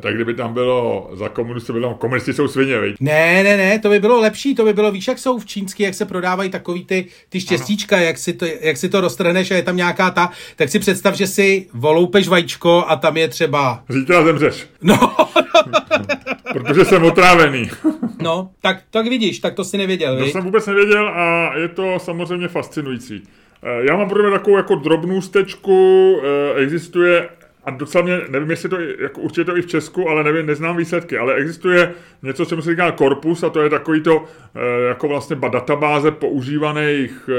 [0.00, 2.96] tak kdyby tam bylo za komunistů, by tam komunisti jsou svině, veď.
[3.00, 5.82] Ne, ne, ne, to by bylo lepší, to by bylo, víš, jak jsou v čínský,
[5.82, 9.54] jak se prodávají takový ty, ty štěstíčka, jak si, to, jak si to roztrhneš a
[9.54, 13.84] je tam nějaká ta, tak si představ, že si voloupeš vajíčko a tam je třeba,
[13.88, 14.96] Zítra zemřeš, no,
[16.52, 17.70] protože jsem otrávený.
[18.22, 20.32] no, tak, tak vidíš, tak to si nevěděl, To viď?
[20.32, 23.22] jsem vůbec nevěděl a je to samozřejmě fascinující.
[23.62, 27.28] Eh, Já mám pro takovou jako drobnou stečku, eh, existuje,
[27.64, 30.76] a docela mě, nevím, jestli to, jako určitě to i v Česku, ale nevím, neznám
[30.76, 31.92] výsledky, ale existuje
[32.22, 37.30] něco, čemu se říká korpus a to je takový to, eh, jako vlastně databáze používaných,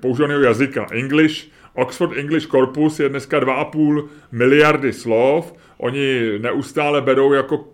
[0.00, 0.86] používaného jazyka.
[0.90, 7.64] English, Oxford English Corpus je dneska 2,5 miliardy slov, Oni neustále berou jako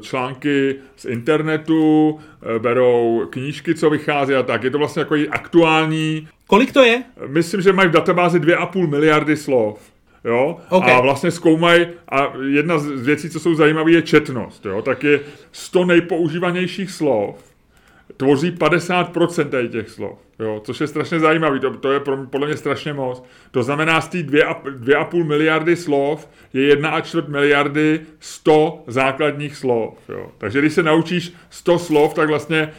[0.00, 2.18] články z internetu,
[2.58, 4.62] berou knížky, co vychází a tak.
[4.64, 7.02] Je to vlastně jako aktuální Kolik to je?
[7.26, 9.80] myslím, že mají v databázi 2,5 miliardy slov.
[10.24, 10.56] Jo?
[10.68, 10.84] OK.
[10.84, 14.66] A vlastně zkoumají, a jedna z věcí, co jsou zajímavé, je četnost.
[14.66, 14.82] Jo?
[14.82, 15.20] Tak je
[15.52, 17.55] 100 nejpoužívanějších slov,
[18.16, 20.18] tvoří 50% tady těch slov.
[20.38, 20.60] Jo?
[20.64, 23.22] Což je strašně zajímavé, to, to je pro, podle mě strašně moc.
[23.50, 29.98] To znamená, z té 2,5 miliardy slov je 1 čtvrt miliardy 100 základních slov.
[30.08, 30.30] Jo?
[30.38, 32.70] Takže když se naučíš 100 slov, tak vlastně e,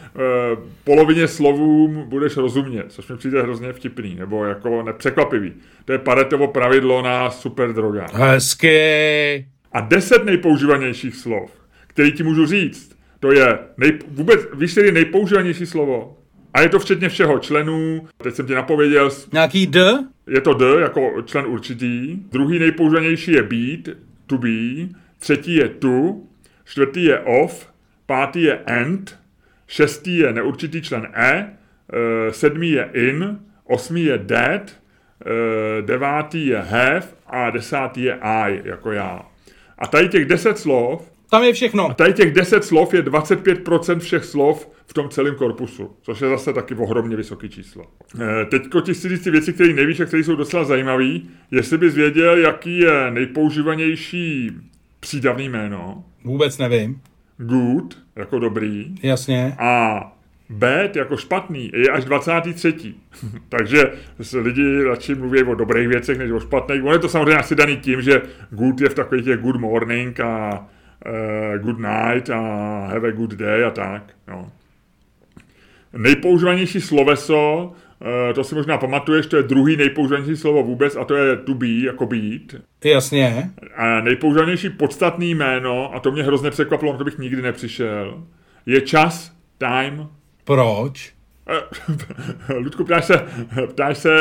[0.84, 5.54] polovině slovům budeš rozumět, což mi přijde hrozně vtipný, nebo jako nepřekvapivý.
[5.86, 8.14] To je Paretovo pravidlo na super drogách.
[8.14, 9.46] Hezky.
[9.72, 11.52] A deset nejpoužívanějších slov,
[11.88, 16.18] který ti můžu říct, to je nej, vůbec, víš, je nejpoužívanější slovo?
[16.54, 20.04] A je to včetně všeho členů, teď jsem ti napověděl, Nějaký D?
[20.28, 23.90] je to D jako člen určitý, druhý nejpoužívanější je být,
[24.28, 24.50] to be,
[25.20, 26.16] třetí je to,
[26.66, 27.74] čtvrtý je of,
[28.06, 29.20] pátý je and,
[29.68, 31.30] šestý je neurčitý člen e,
[31.94, 37.18] eh, sedmý je in, osmý je that, eh, devátý je have.
[37.30, 39.22] A desátý je I, jako já.
[39.78, 41.90] A tady těch deset slov Tam je všechno.
[41.90, 46.30] a tady těch 10 slov je 25% všech slov v tom celém korpusu, což je
[46.30, 47.84] zase taky ohromně vysoké číslo.
[48.22, 51.06] Eh, Teďko ti chci říct ty věci, které nevíš a které jsou docela zajímavé.
[51.52, 54.52] Jestli bys věděl, jaký je nejpoužívanější
[55.00, 57.02] přídavný jméno, Vůbec nevím.
[57.38, 59.56] good, jako dobrý, Jasně.
[59.60, 60.02] a
[60.50, 62.94] bad, jako špatný, je až 23.
[63.50, 63.92] Takže
[64.34, 66.84] lidi radši mluví o dobrých věcech, než o špatných.
[66.84, 70.20] On je to samozřejmě asi daný tím, že good je v takových těch good morning
[70.20, 70.66] a
[71.58, 72.40] good night a
[72.88, 74.04] have a good day a tak.
[74.28, 74.52] No.
[75.94, 77.72] Nejpoužívanější sloveso,
[78.30, 81.54] eh, to si možná pamatuješ, to je druhý nejpoužívanější slovo vůbec a to je to
[81.54, 82.56] be, jako být.
[82.84, 83.50] Jasně.
[83.76, 88.24] A nejpoužívanější podstatný jméno, a to mě hrozně překvapilo, na to bych nikdy nepřišel,
[88.66, 90.08] je čas, time.
[90.44, 91.17] Proč?
[92.58, 93.26] Ludku, ptáš se,
[93.68, 94.14] ptáš se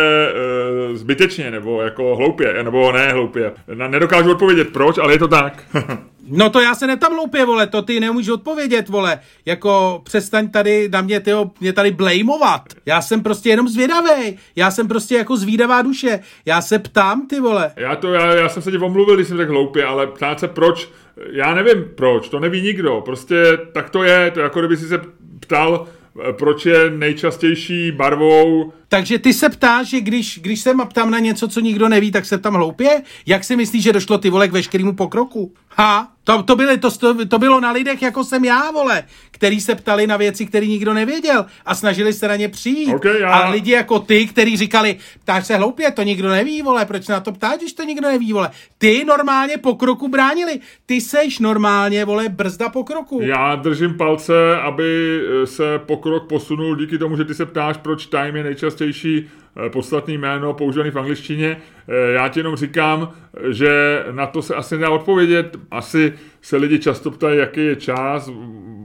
[0.91, 3.53] uh, zbytečně, nebo jako hloupě, nebo ne hloupě.
[3.75, 5.63] Nedokážu odpovědět proč, ale je to tak.
[6.29, 9.21] No to já se netam hloupě, vole, to ty nemůžu odpovědět, vole.
[9.47, 12.63] Jako přestaň tady na mě, tyho, mě tady blameovat.
[12.87, 14.39] Já jsem prostě jenom zvědavý.
[14.57, 16.21] Já jsem prostě jako zvídavá duše.
[16.47, 17.73] Já se ptám, ty vole.
[17.77, 20.49] Já to, já, já jsem se ti omluvil, když jsem řekl hloupě, ale ptát se
[20.49, 20.89] proč,
[21.33, 23.01] já nevím proč, to neví nikdo.
[23.05, 25.01] Prostě tak to je, to jako kdyby si se
[25.41, 25.87] ptal,
[26.33, 31.49] proč je nejčastější barvou takže ty se ptáš, že když, když se ptám na něco,
[31.49, 33.03] co nikdo neví, tak se tam hloupě?
[33.27, 35.53] Jak si myslíš, že došlo ty vole k veškerému pokroku?
[35.69, 36.13] Ha?
[36.25, 36.91] To, to, byly, to,
[37.29, 40.95] to, bylo na lidech, jako jsem já, vole, který se ptali na věci, které nikdo
[40.95, 42.95] nevěděl a snažili se na ně přijít.
[42.95, 43.29] Okay, já...
[43.29, 47.21] A lidi jako ty, kteří říkali, ptáš se hloupě, to nikdo neví, vole, proč na
[47.21, 48.51] to ptáš, když to nikdo neví, vole.
[48.79, 50.61] Ty normálně pokroku bránili.
[50.87, 53.21] Ty seš normálně, vole, brzda pokroku.
[53.23, 58.37] Já držím palce, aby se pokrok posunul díky tomu, že ty se ptáš, proč time
[58.37, 59.31] je nejčastější nejčastější
[59.67, 61.57] eh, podstatný jméno používaný v angličtině.
[61.89, 63.13] Eh, já ti jenom říkám,
[63.49, 65.57] že na to se asi nedá odpovědět.
[65.71, 66.13] Asi
[66.43, 68.31] se lidi často ptají, jaký je čas,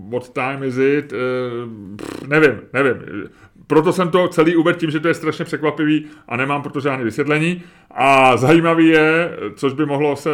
[0.09, 2.95] what time is it, eh, nevím, nevím
[3.71, 7.03] proto jsem to celý uvedl tím, že to je strašně překvapivý a nemám proto žádné
[7.03, 7.63] vysvětlení.
[7.91, 10.29] A zajímavý je, což by, mohlo se,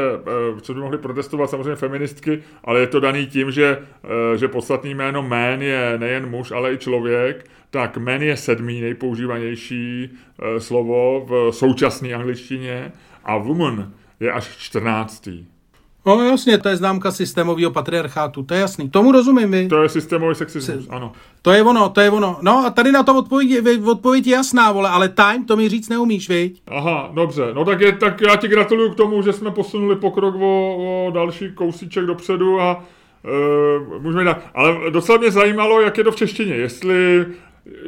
[0.62, 3.78] což by mohli protestovat samozřejmě feministky, ale je to daný tím, že,
[4.36, 10.10] že podstatný jméno man je nejen muž, ale i člověk, tak man je sedmý nejpoužívanější
[10.10, 12.92] eh, slovo v současné angličtině
[13.24, 15.46] a woman je až čtrnáctý.
[16.08, 18.90] No jasně, to je známka systémového patriarchátu, to je jasný.
[18.90, 19.68] Tomu rozumím vy.
[19.68, 20.90] To je systémový sexismus, si...
[20.90, 21.12] ano.
[21.42, 22.38] To je ono, to je ono.
[22.42, 25.90] No a tady na to odpověď, odpověď je jasná, vole, ale time to mi říct
[25.90, 26.62] neumíš, viď?
[26.68, 27.44] Aha, dobře.
[27.54, 31.12] No tak, je, tak já ti gratuluju k tomu, že jsme posunuli pokrok o, o
[31.12, 32.84] další kousíček dopředu a
[33.96, 34.42] uh, můžeme dát.
[34.54, 36.56] Ale docela mě zajímalo, jak je to v češtině.
[36.56, 37.26] Jestli,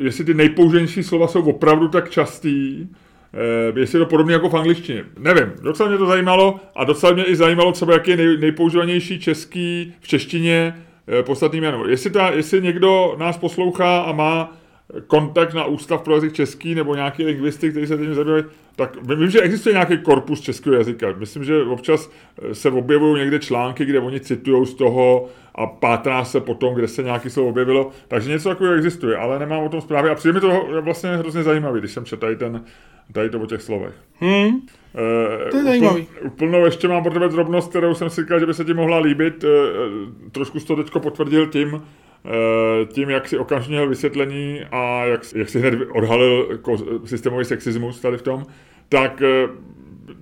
[0.02, 2.88] jestli ty nejpouženější slova jsou opravdu tak častý,
[3.34, 5.04] Eh, jestli je to podobně jako v angličtině.
[5.20, 9.20] Nevím, docela mě to zajímalo a docela mě i zajímalo třeba, jaký je nej, nejpoužívanější
[9.20, 10.76] český v češtině
[11.20, 11.88] eh, podstatný jméno.
[11.88, 14.58] Jestli, ta, jestli někdo nás poslouchá a má
[15.08, 18.44] kontakt na Ústav pro jazyk český nebo nějaký lingvisty, který se tím zabývají,
[18.76, 21.14] tak vím, že existuje nějaký korpus českého jazyka.
[21.18, 22.12] Myslím, že občas
[22.42, 26.88] eh, se objevují někde články, kde oni citují z toho a pátrá se potom, kde
[26.88, 27.92] se nějaký slovo objevilo.
[28.08, 30.10] Takže něco takového existuje, ale nemám o tom zprávy.
[30.10, 32.64] A přijde mi to vlastně hrozně zajímavý, když jsem četl tady ten,
[33.12, 33.94] Tady to o těch slovech.
[34.20, 34.48] Hmm.
[34.48, 36.08] Uh, to je zajímavý.
[36.22, 39.00] Úplnou ještě mám pro tebe drobnost, kterou jsem si říkal, že by se ti mohla
[39.00, 39.44] líbit.
[39.44, 39.50] Uh,
[40.32, 41.82] trošku to teďko potvrdil tím, uh,
[42.88, 48.00] tím, jak si okamžitě měl vysvětlení a jak, jak si hned odhalil ko- systémový sexismus
[48.00, 48.46] tady v tom,
[48.90, 49.56] tak uh,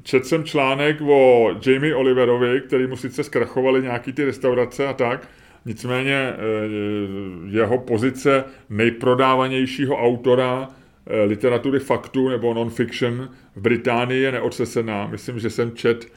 [0.03, 5.27] četl jsem článek o Jamie Oliverovi, který mu sice zkrachovali nějaký ty restaurace a tak,
[5.65, 10.67] nicméně uh, jeho pozice nejprodávanějšího autora
[11.09, 15.07] Eh, literatury faktu nebo non-fiction v Británii je neodsesená.
[15.07, 16.09] Myslím, že jsem čet, eh,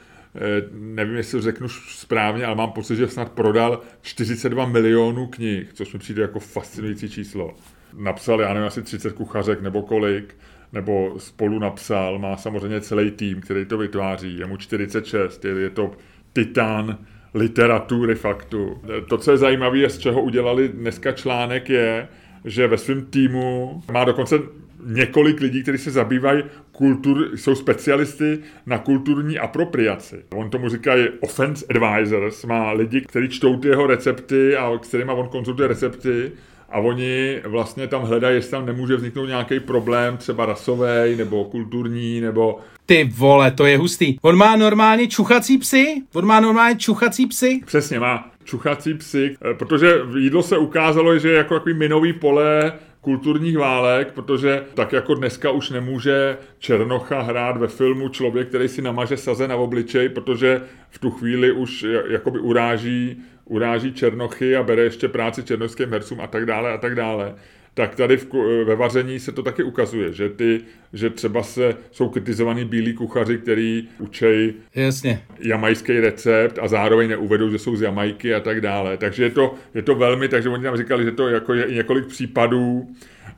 [0.72, 5.98] nevím, jestli řeknu správně, ale mám pocit, že snad prodal 42 milionů knih, což mi
[5.98, 7.54] přijde jako fascinující číslo.
[7.96, 10.36] Napsal, já nevím, asi 30 kuchařek nebo kolik,
[10.72, 15.70] nebo spolu napsal, má samozřejmě celý tým, který to vytváří, je mu 46, je, je
[15.70, 15.90] to
[16.32, 16.98] titán
[17.34, 18.82] literatury faktu.
[19.08, 22.08] To, co je zajímavé, je, z čeho udělali dneska článek, je,
[22.44, 24.38] že ve svém týmu má dokonce
[24.86, 26.42] několik lidí, kteří se zabývají
[26.80, 30.16] kultur, jsou specialisty na kulturní apropriaci.
[30.34, 35.12] On tomu říká offense advisors, má lidi, kteří čtou ty jeho recepty a s kterými
[35.12, 36.32] on konzultuje recepty
[36.70, 42.20] a oni vlastně tam hledají, jestli tam nemůže vzniknout nějaký problém, třeba rasový nebo kulturní,
[42.20, 42.58] nebo...
[42.86, 44.16] Ty vole, to je hustý.
[44.22, 46.02] On má normálně čuchací psy?
[46.14, 47.60] On má normálně čuchací psy?
[47.66, 52.72] Přesně, má čuchací psy, eh, protože jídlo se ukázalo, že je jako takový minový pole
[53.00, 58.82] kulturních válek, protože tak jako dneska už nemůže Černocha hrát ve filmu člověk, který si
[58.82, 64.82] namaže saze na obličej, protože v tu chvíli už jakoby uráží, uráží Černochy a bere
[64.82, 67.34] ještě práci černoským hercům a tak dále a tak dále
[67.74, 68.26] tak tady v,
[68.64, 70.60] ve vaření se to taky ukazuje, že, ty,
[70.92, 75.22] že třeba se, jsou kritizovaný bílí kuchaři, který učej Jasně.
[75.38, 78.96] jamajský recept a zároveň neuvedou, že jsou z Jamajky a tak dále.
[78.96, 81.74] Takže je to, je to velmi, takže oni tam říkali, že to jako je i
[81.74, 82.88] několik případů,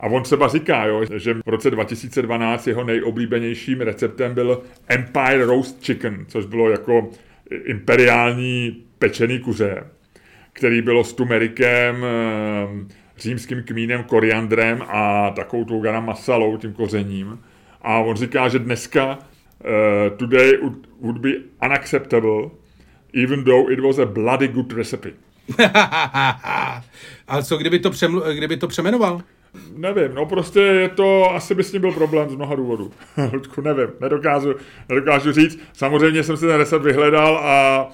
[0.00, 5.84] a on třeba říká, jo, že v roce 2012 jeho nejoblíbenějším receptem byl Empire Roast
[5.84, 7.10] Chicken, což bylo jako
[7.64, 9.84] imperiální pečený kuře,
[10.52, 12.06] který bylo s tumerikem,
[13.22, 17.40] římským kmínem, koriandrem a takovou tou garam masalou, tím kořením.
[17.82, 21.30] A on říká, že dneska uh, today would, would be
[21.64, 22.50] unacceptable,
[23.24, 25.10] even though it was a bloody good recipe.
[27.28, 29.22] Ale co, kdyby to, přemlu, kdyby to přemenoval?
[29.76, 32.92] Nevím, no prostě je to, asi by s ním byl problém z mnoha důvodů.
[33.32, 34.54] Ludku, nevím, nedokážu,
[34.88, 35.58] nedokážu říct.
[35.72, 37.88] Samozřejmě jsem si ten recept vyhledal a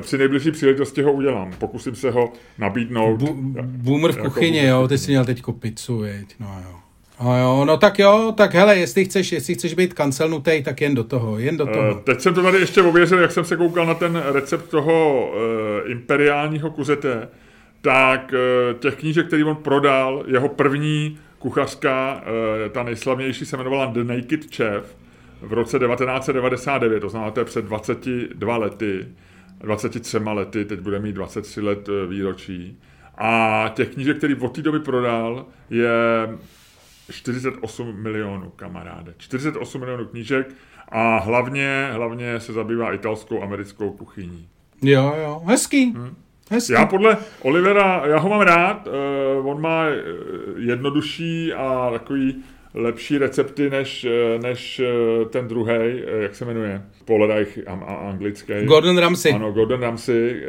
[0.00, 1.52] při nejbližší příležitosti ho udělám.
[1.58, 3.16] Pokusím se ho nabídnout.
[3.16, 6.34] Bu, boomer v jako kuchyni, jako jo, ty jsi měl teď pizzu, viď?
[6.40, 6.84] no jo.
[7.22, 10.94] No jo, no tak jo, tak hele, jestli chceš, jestli chceš být kancelnutý, tak jen
[10.94, 11.94] do toho, jen do toho.
[11.94, 15.28] Uh, teď jsem to tady ještě ověřil, jak jsem se koukal na ten recept toho
[15.30, 17.28] uh, imperiálního kuzete,
[17.80, 23.86] tak uh, těch knížek, který on prodal, jeho první kuchařka, uh, ta nejslavnější, se jmenovala
[23.86, 24.96] The Naked Chef
[25.42, 29.06] v roce 1999, to znamená, to je před 22 lety,
[29.60, 32.78] 23 lety, teď bude mít 23 let výročí.
[33.18, 35.90] A těch knížek, který od té doby prodal, je
[37.10, 39.14] 48 milionů, kamaráde.
[39.18, 40.54] 48 milionů knížek
[40.88, 44.48] a hlavně, hlavně se zabývá italskou americkou kuchyní.
[44.82, 45.92] Jo, jo, hezký.
[45.92, 46.16] Hmm.
[46.50, 46.72] Hezký.
[46.72, 48.88] Já podle Olivera, já ho mám rád,
[49.38, 50.02] uh, on má eh,
[50.56, 52.44] jednodušší a takový
[52.74, 54.82] lepší recepty než, eh, než
[55.30, 58.52] ten druhý, jak se jmenuje, Poledajch anglický.
[58.64, 59.32] Gordon Ramsay.
[59.32, 60.42] Ano, Gordon Ramsay.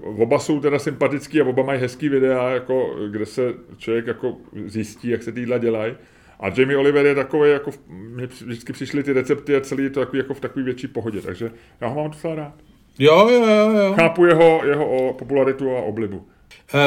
[0.00, 5.08] Oba jsou teda sympatický a oba mají hezký videa, jako, kde se člověk jako zjistí,
[5.08, 5.94] jak se ty jídla dělají.
[6.40, 10.00] A Jamie Oliver je takový, jako mě vždycky přišly ty recepty a celý je to
[10.00, 11.50] takový, jako v takové větší pohodě, takže
[11.80, 12.54] já ho mám docela rád.
[12.98, 13.70] Jo, jo, jo.
[13.70, 13.94] jo.
[13.94, 16.26] Chápu jeho, jeho popularitu a oblibu.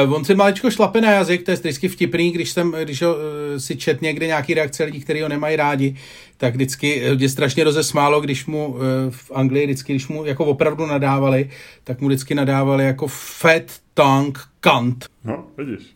[0.04, 3.14] Uh, on si maličko šlape na jazyk, to je vždycky vtipný, když, jsem, když ho,
[3.14, 3.20] uh,
[3.58, 5.96] si čet někde nějaký reakce lidí, kteří ho nemají rádi,
[6.36, 8.78] tak vždycky je strašně rozesmálo, když mu uh,
[9.10, 11.50] v Anglii vždycky, když mu jako opravdu nadávali,
[11.84, 13.62] tak mu vždycky nadávali jako fat
[13.94, 15.06] tongue cunt.
[15.24, 15.86] No, vidíš.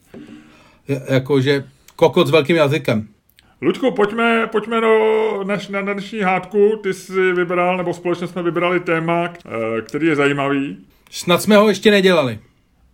[1.09, 1.65] Jakože
[1.97, 3.09] kokot s velkým jazykem.
[3.63, 6.81] Luďku, pojďme, pojďme do, než, na dnešní hádku.
[6.83, 10.77] Ty jsi vybral, nebo společně jsme vybrali téma, eh, který je zajímavý.
[11.11, 12.39] Snad jsme ho ještě nedělali.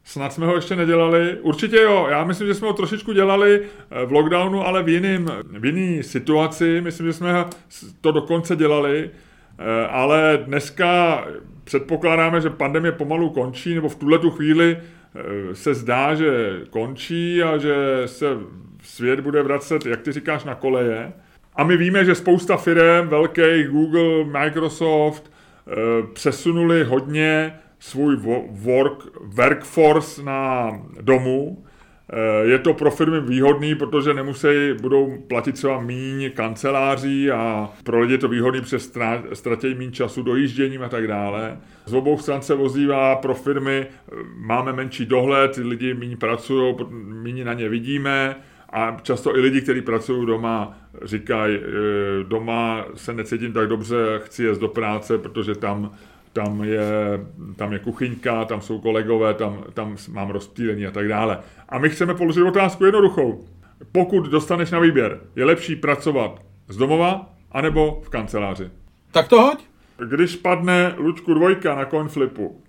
[0.04, 1.38] Snad jsme ho ještě nedělali.
[1.40, 5.30] Určitě jo, já myslím, že jsme ho trošičku dělali eh, v lockdownu, ale v jiným,
[5.44, 6.80] v jiný situaci.
[6.80, 7.44] Myslím, že jsme
[8.00, 9.10] to dokonce dělali.
[9.58, 11.24] Eh, ale dneska
[11.64, 14.78] předpokládáme, že pandemie pomalu končí, nebo v tuhle tu chvíli
[15.52, 18.26] se zdá, že končí a že se
[18.82, 21.12] svět bude vracet, jak ty říkáš, na koleje.
[21.56, 25.32] A my víme, že spousta firm, velkých, Google, Microsoft,
[25.68, 25.72] eh,
[26.12, 28.16] přesunuli hodně svůj
[28.50, 30.70] work, workforce na
[31.00, 31.64] domu.
[32.12, 34.48] Eh, je to pro firmy výhodný, protože nemusí,
[34.80, 38.92] budou platit třeba míň kanceláří a pro lidi je to výhodný, přes
[39.32, 41.58] ztratí méně času dojížděním a tak dále.
[41.86, 47.44] Z obou stran se vozívá pro firmy, eh, máme menší dohled, lidi méně pracují, méně
[47.44, 48.36] na ně vidíme,
[48.72, 51.60] a často i lidi, kteří pracují doma, říkají, e,
[52.24, 55.92] doma se necítím tak dobře, chci jít do práce, protože tam,
[56.32, 56.80] tam, je,
[57.56, 61.38] tam je kuchyňka, tam jsou kolegové, tam, tam mám rozptýlení a tak dále.
[61.68, 63.44] A my chceme položit otázku jednoduchou.
[63.92, 68.70] Pokud dostaneš na výběr, je lepší pracovat z domova anebo v kanceláři?
[69.12, 69.58] Tak to hoď.
[70.08, 72.62] Když padne Lučku dvojka na konflipu.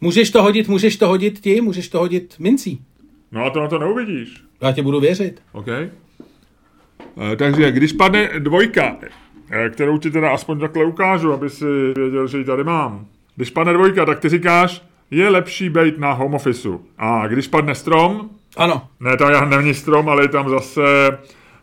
[0.00, 2.80] Můžeš to hodit, můžeš to hodit ti, můžeš to hodit mincí.
[3.32, 4.44] No a to na to neuvidíš.
[4.62, 5.42] Já tě budu věřit.
[5.52, 5.68] OK.
[5.68, 5.90] E,
[7.36, 8.96] takže když padne dvojka,
[9.70, 11.64] kterou ti teda aspoň takhle ukážu, aby si
[11.96, 13.06] věděl, že ji tady mám.
[13.36, 16.84] Když padne dvojka, tak ty říkáš, je lepší být na home officeu.
[16.98, 18.88] A když padne strom, ano.
[19.00, 20.82] Ne, tam není strom, ale je tam zase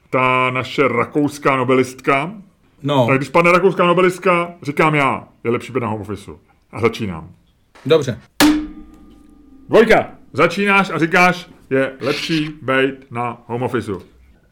[0.09, 2.31] ta naše rakouská nobelistka.
[2.83, 3.07] No.
[3.07, 6.39] Tak když padne rakouská nobelistka, říkám já, je lepší být na home officeu.
[6.71, 7.29] A začínám.
[7.85, 8.19] Dobře.
[9.69, 10.09] Dvojka.
[10.33, 14.01] Začínáš a říkáš, je lepší být na home officeu.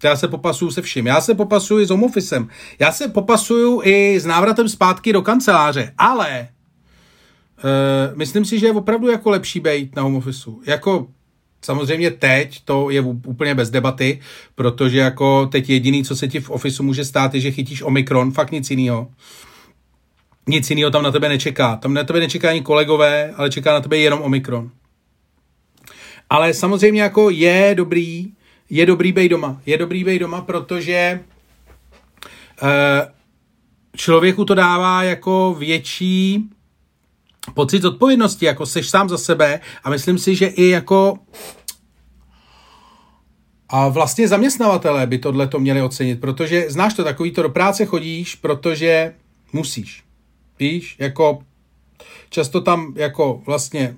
[0.04, 1.08] Já se popasuju se vším.
[1.08, 2.50] Já se popasuju s home officem.
[2.80, 5.92] Já se popasuju i s návratem zpátky do kanceláře.
[5.98, 6.48] Ale
[7.58, 10.62] uh, myslím si, že je opravdu jako lepší být na home officeu.
[10.66, 11.08] Jako
[11.66, 14.20] Samozřejmě teď to je úplně bez debaty,
[14.56, 18.32] protože jako teď jediný, co se ti v ofisu může stát, je, že chytíš Omikron,
[18.32, 19.08] fakt nic jiného.
[20.48, 21.76] Nic jiného tam na tebe nečeká.
[21.76, 24.72] Tam na tebe nečeká ani kolegové, ale čeká na tebe jenom Omikron.
[26.30, 28.28] Ale samozřejmě jako je dobrý,
[28.70, 29.62] je dobrý být doma.
[29.66, 31.20] Je dobrý být doma, protože
[32.62, 32.70] uh,
[33.96, 36.50] člověku to dává jako větší
[37.54, 41.20] pocit odpovědnosti, jako seš sám za sebe a myslím si, že i jako
[43.70, 47.86] a vlastně zaměstnavatelé by tohle to měli ocenit, protože znáš to, takový to do práce
[47.86, 49.14] chodíš, protože
[49.54, 50.04] musíš.
[50.60, 51.40] Víš, jako
[52.30, 53.96] často tam jako vlastně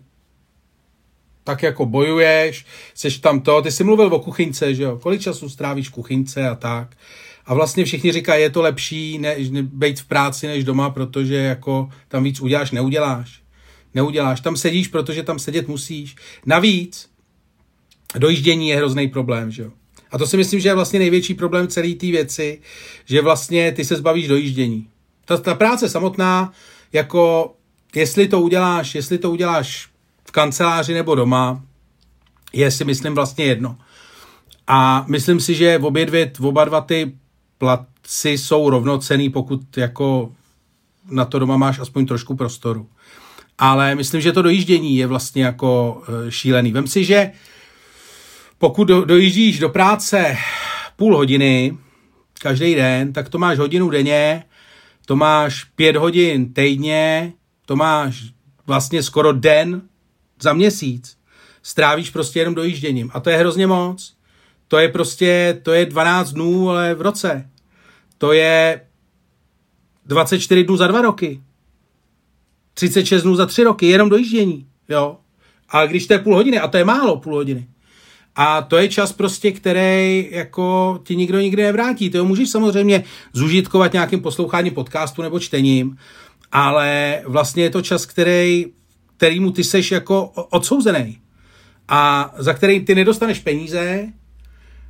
[1.47, 5.49] tak jako bojuješ, seš tam to, ty jsi mluvil o kuchyňce, že jo, kolik času
[5.49, 6.97] strávíš v kuchyňce a tak.
[7.45, 11.89] A vlastně všichni říkají, je to lepší než být v práci než doma, protože jako
[12.07, 13.39] tam víc uděláš, neuděláš.
[13.93, 16.15] Neuděláš, tam sedíš, protože tam sedět musíš.
[16.45, 17.09] Navíc,
[18.17, 19.71] dojíždění je hrozný problém, že jo.
[20.11, 22.61] A to si myslím, že je vlastně největší problém celé té věci,
[23.05, 24.87] že vlastně ty se zbavíš dojíždění.
[25.25, 26.53] Ta, ta práce samotná,
[26.93, 27.53] jako
[27.95, 29.89] jestli to uděláš, jestli to uděláš
[30.37, 31.61] kanceláři nebo doma,
[32.53, 33.77] je si myslím vlastně jedno.
[34.67, 37.15] A myslím si, že obě dvě, oba dva ty
[37.57, 40.31] placi jsou rovnocený, pokud jako
[41.11, 42.89] na to doma máš aspoň trošku prostoru.
[43.57, 46.71] Ale myslím, že to dojíždění je vlastně jako e, šílený.
[46.71, 47.31] Vem si, že
[48.57, 50.37] pokud do, dojíždíš do práce
[50.95, 51.77] půl hodiny
[52.41, 54.43] každý den, tak to máš hodinu denně,
[55.05, 57.33] to máš pět hodin týdně,
[57.65, 58.23] to máš
[58.67, 59.81] vlastně skoro den
[60.41, 61.17] za měsíc.
[61.63, 63.11] Strávíš prostě jenom dojížděním.
[63.13, 64.13] A to je hrozně moc.
[64.67, 67.49] To je prostě, to je 12 dnů, ale v roce.
[68.17, 68.81] To je
[70.05, 71.41] 24 dnů za dva roky.
[72.73, 74.67] 36 dnů za tři roky, jenom dojíždění.
[74.89, 75.17] Jo.
[75.69, 77.67] A když to je půl hodiny, a to je málo půl hodiny,
[78.35, 82.09] a to je čas prostě, který jako ti nikdo nikdy nevrátí.
[82.09, 85.97] Ty ho můžeš samozřejmě zužitkovat nějakým posloucháním podcastu nebo čtením,
[86.51, 88.65] ale vlastně je to čas, který,
[89.17, 91.17] kterýmu ty seš jako odsouzený.
[91.87, 94.07] A za který ty nedostaneš peníze,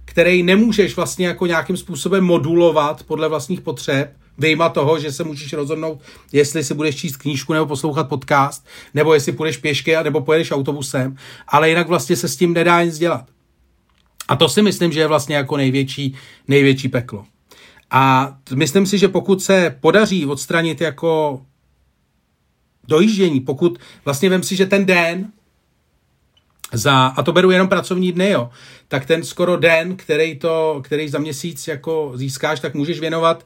[0.06, 5.54] který nemůžeš vlastně jako nějakým způsobem modulovat podle vlastních potřeb, vyjma toho, že se můžeš
[5.54, 6.02] rozhodnout,
[6.32, 11.16] jestli si budeš číst knížku nebo poslouchat podcast, nebo jestli půjdeš pěšky, nebo pojedeš autobusem,
[11.48, 13.26] ale jinak vlastně se s tím nedá nic dělat.
[14.28, 16.16] A to si myslím, že je vlastně jako největší,
[16.48, 17.26] největší peklo.
[17.92, 21.42] A myslím si, že pokud se podaří odstranit jako
[22.88, 25.32] dojíždění, pokud vlastně vem si, že ten den
[26.74, 28.50] za, a to beru jenom pracovní dny, jo,
[28.88, 33.46] tak ten skoro den, který, to, který za měsíc jako získáš, tak můžeš věnovat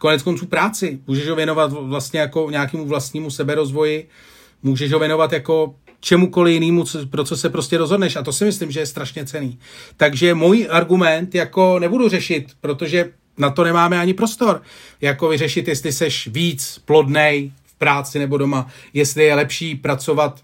[0.00, 0.98] konec konců práci.
[1.06, 4.08] Můžeš ho věnovat vlastně jako nějakému vlastnímu seberozvoji,
[4.62, 8.16] můžeš ho věnovat jako čemukoliv jinému, pro co se prostě rozhodneš.
[8.16, 9.58] A to si myslím, že je strašně cený.
[9.96, 14.62] Takže můj argument jako nebudu řešit, protože na to nemáme ani prostor.
[15.00, 20.42] Jako vyřešit, jestli seš víc plodnej práci nebo doma, jestli je lepší pracovat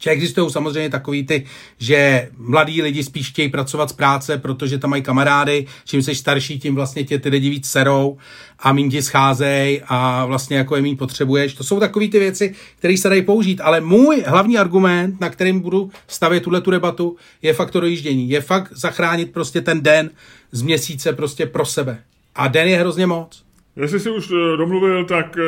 [0.00, 1.44] že existují samozřejmě takový ty,
[1.78, 6.58] že mladí lidi spíš chtějí pracovat z práce, protože tam mají kamarády, čím jsi starší,
[6.58, 8.18] tím vlastně tě ty lidi víc serou
[8.58, 11.54] a méně ti scházejí a vlastně jako je méně potřebuješ.
[11.54, 15.60] To jsou takové ty věci, které se dají použít, ale můj hlavní argument, na kterým
[15.60, 18.30] budu stavět tuhle tu debatu, je fakt to dojíždění.
[18.30, 20.10] Je fakt zachránit prostě ten den
[20.52, 21.98] z měsíce prostě pro sebe.
[22.34, 23.42] A den je hrozně moc.
[23.76, 25.42] Jestli jsi už eh, domluvil, tak eh,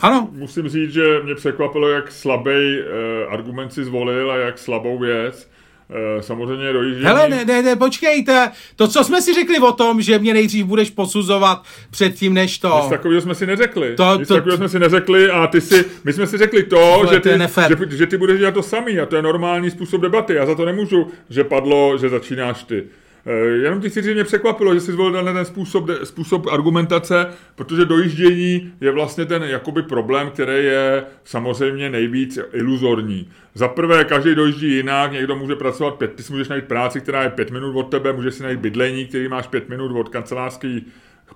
[0.00, 0.28] ano.
[0.32, 5.50] Musím říct, že mě překvapilo, jak slabý uh, argument si zvolil a jak slabou věc.
[5.88, 7.06] Uh, samozřejmě dojíždění...
[7.06, 10.66] Hele, ne, ne, ne, počkejte, to, co jsme si řekli o tom, že mě nejdřív
[10.66, 12.78] budeš posuzovat předtím, než to...
[12.82, 13.94] Nic takového jsme si neřekli.
[13.96, 17.02] To, Nic to, takového jsme si neřekli a ty si, my jsme si řekli to,
[17.10, 17.30] že ty,
[17.68, 20.34] že, že ty budeš dělat to samý a to je normální způsob debaty.
[20.34, 22.84] Já za to nemůžu, že padlo, že začínáš ty.
[23.26, 28.72] Eh, jenom ty si mě překvapilo, že jsi zvolil ten způsob, způsob argumentace, protože dojíždění
[28.80, 33.28] je vlastně ten jakoby problém, který je samozřejmě nejvíc iluzorní.
[33.54, 37.22] Za prvé, každý dojíždí jinak, někdo může pracovat pět, ty si můžeš najít práci, která
[37.22, 40.80] je pět minut od tebe, můžeš si najít bydlení, který máš pět minut od kancelářské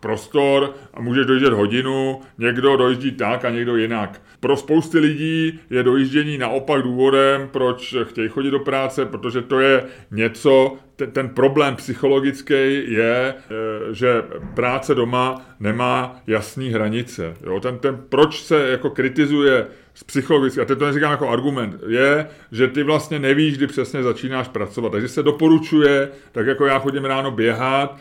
[0.00, 4.22] prostor a můžeš dojíždět hodinu, někdo dojíždí tak a někdo jinak.
[4.40, 9.84] Pro spousty lidí je dojíždění naopak důvodem, proč chtějí chodit do práce, protože to je
[10.10, 14.22] něco, ten, ten problém psychologický je, eh, že
[14.54, 17.34] práce doma nemá jasný hranice.
[17.46, 17.60] Jo?
[17.60, 22.26] Ten, ten, proč se jako kritizuje z psychologicky, a teď to neříkám jako argument, je,
[22.52, 24.92] že ty vlastně nevíš, kdy přesně začínáš pracovat.
[24.92, 27.98] Takže se doporučuje, tak jako já chodím ráno běhat,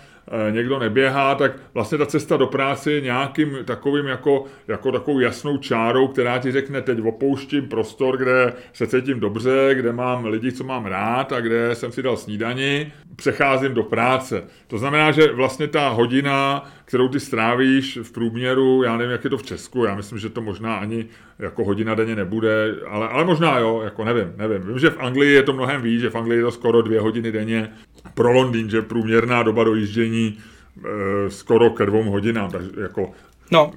[0.52, 5.58] někdo neběhá, tak vlastně ta cesta do práce je nějakým takovým jako, jako takovou jasnou
[5.58, 10.64] čárou, která ti řekne, teď opouštím prostor, kde se cítím dobře, kde mám lidi, co
[10.64, 14.44] mám rád a kde jsem si dal snídani, přecházím do práce.
[14.68, 19.30] To znamená, že vlastně ta hodina, kterou ty strávíš v průměru, já nevím, jak je
[19.30, 21.06] to v Česku, já myslím, že to možná ani
[21.40, 24.68] jako hodina denně nebude, ale, ale možná jo, jako nevím, nevím.
[24.68, 27.00] Vím, že v Anglii je to mnohem víc, že v Anglii je to skoro dvě
[27.00, 27.70] hodiny denně,
[28.14, 33.12] pro Londýn, že průměrná doba dojíždění e, skoro ke dvou hodinám, takže jako
[33.52, 33.72] No.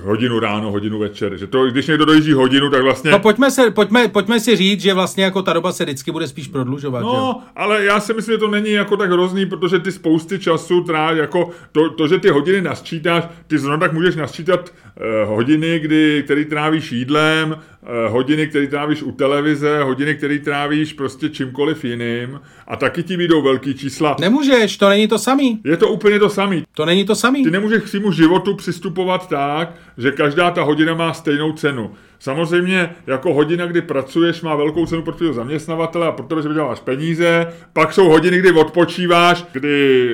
[0.00, 1.36] Hodinu ráno, hodinu večer.
[1.36, 3.10] Že to, když někdo dojíždí hodinu, tak vlastně...
[3.10, 6.28] No pojďme, se, pojďme, pojďme si říct, že vlastně jako ta doba se vždycky bude
[6.28, 7.02] spíš prodlužovat.
[7.02, 7.50] No, že?
[7.56, 11.10] ale já si myslím, že to není jako tak hrozný, protože ty spousty času trá,
[11.10, 16.22] jako to, to, že ty hodiny nasčítáš, ty zrovna tak můžeš nasčítat eh, hodiny, kdy,
[16.24, 22.40] který trávíš jídlem, eh, hodiny, který trávíš u televize, hodiny, který trávíš prostě čímkoliv jiným
[22.66, 24.16] a taky ti vyjdou velký čísla.
[24.20, 25.60] Nemůžeš, to není to samý.
[25.64, 26.64] Je to úplně to samý.
[26.74, 27.44] To není to samý.
[27.44, 31.90] Ty nemůžeš k svýmu životu přistupovat přistupovat tak, že každá ta hodina má stejnou cenu.
[32.18, 36.48] Samozřejmě jako hodina, kdy pracuješ, má velkou cenu pro tvého zaměstnavatele a pro tebe, že
[36.48, 37.46] vyděláš peníze.
[37.72, 40.08] Pak jsou hodiny, kdy odpočíváš, kdy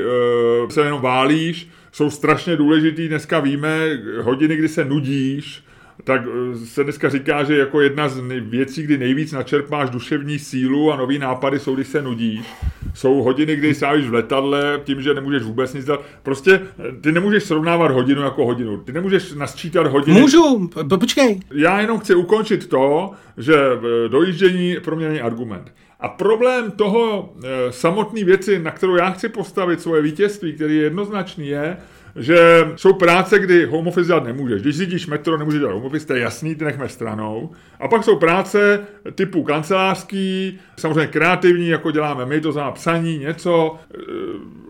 [0.68, 1.68] e, se jenom válíš.
[1.93, 5.64] Jsou strašně důležitý, dneska víme, hodiny, kdy se nudíš,
[6.09, 10.92] tak eh, se dneska říká, že jako jedna z věcí, kdy nejvíc načerpáš duševní sílu
[10.92, 12.46] a nový nápady jsou, když se nudíš.
[12.94, 16.00] Jsou hodiny, kdy sávíš v letadle tím, že nemůžeš vůbec nic dělat.
[16.22, 18.78] Prostě eh, ty nemůžeš srovnávat hodinu jako hodinu.
[18.78, 20.20] Ty nemůžeš nasčítat hodiny.
[20.20, 21.40] Můžu, počkej.
[21.54, 25.72] Já jenom chci ukončit to, že eh, dojíždění pro mě není argument.
[26.00, 30.82] A problém toho e, samotné věci, na kterou já chci postavit svoje vítězství, který je
[30.82, 31.76] jednoznačný, je,
[32.18, 34.62] že jsou práce, kdy home office dělat nemůžeš.
[34.62, 37.50] Když řídíš metro, nemůžeš dělat home office, to je jasný, ty nechme stranou.
[37.80, 38.80] A pak jsou práce
[39.14, 43.98] typu kancelářský, samozřejmě kreativní, jako děláme my, to znamená psaní, něco, eh,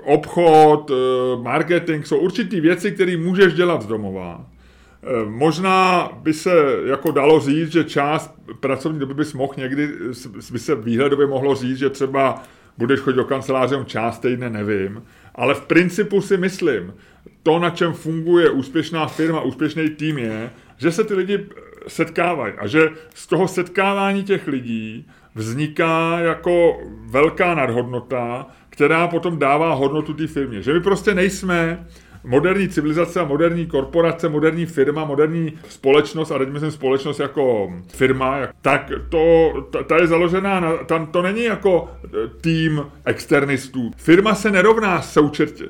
[0.05, 4.47] obchod, eh, marketing, jsou určitý věci, které můžeš dělat z domova.
[5.03, 6.51] Eh, možná by se
[6.87, 9.89] jako dalo říct, že část pracovní doby bys mohl někdy,
[10.53, 12.43] by se výhledově mohlo říct, že třeba
[12.79, 15.03] budeš chodit do kanceláře část týdne, nevím.
[15.35, 16.95] Ale v principu si myslím,
[17.43, 21.47] to, na čem funguje úspěšná firma, úspěšný tým je, že se ty lidi
[21.89, 29.75] setkávají a že z toho setkávání těch lidí vzniká jako velká nadhodnota, která potom dává
[29.75, 30.63] hodnotu té firmě.
[30.63, 31.87] Že my prostě nejsme
[32.25, 38.39] moderní civilizace a moderní korporace, moderní firma, moderní společnost, a teď myslím společnost jako firma,
[38.63, 42.09] tak to, ta, ta je založená, na, tam to není jako e,
[42.41, 43.91] tým externistů.
[43.97, 45.65] Firma se nerovná součet e,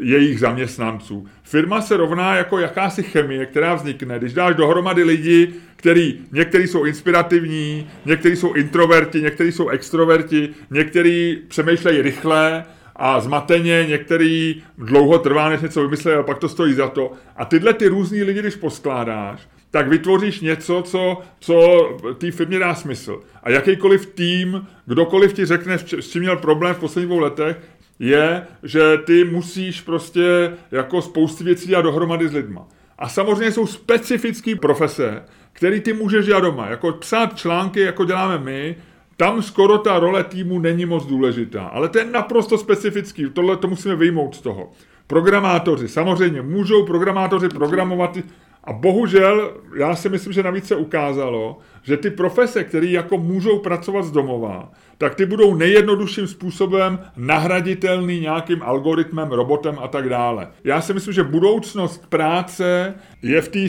[0.00, 1.26] jejich zaměstnanců.
[1.42, 6.84] Firma se rovná jako jakási chemie, která vznikne, když dáš dohromady lidi, který, někteří jsou
[6.84, 12.64] inspirativní, někteří jsou introverti, někteří jsou extroverti, někteří přemýšlejí rychle,
[13.02, 17.12] a zmateně, některý dlouho trvá, než něco vymyslí a pak to stojí za to.
[17.36, 21.88] A tyhle ty různý lidi, když poskládáš, tak vytvoříš něco, co, co
[22.18, 23.20] té firmě dá smysl.
[23.42, 27.56] A jakýkoliv tým, kdokoliv ti řekne, s čím měl problém v posledních dvou letech,
[27.98, 32.68] je, že ty musíš prostě jako spousty věcí dělat dohromady s lidma.
[32.98, 35.22] A samozřejmě jsou specifické profese,
[35.52, 36.68] který ty můžeš dělat doma.
[36.68, 38.76] Jako psát články, jako děláme my,
[39.20, 43.68] tam skoro ta role týmu není moc důležitá, ale to je naprosto specifický, tohle to
[43.68, 44.70] musíme vyjmout z toho.
[45.06, 48.18] Programátoři, samozřejmě můžou programátoři programovat
[48.64, 53.58] a bohužel, já si myslím, že navíc se ukázalo, že ty profese, které jako můžou
[53.58, 60.48] pracovat z domova, tak ty budou nejjednodušším způsobem nahraditelný nějakým algoritmem, robotem a tak dále.
[60.64, 63.68] Já si myslím, že budoucnost práce je v té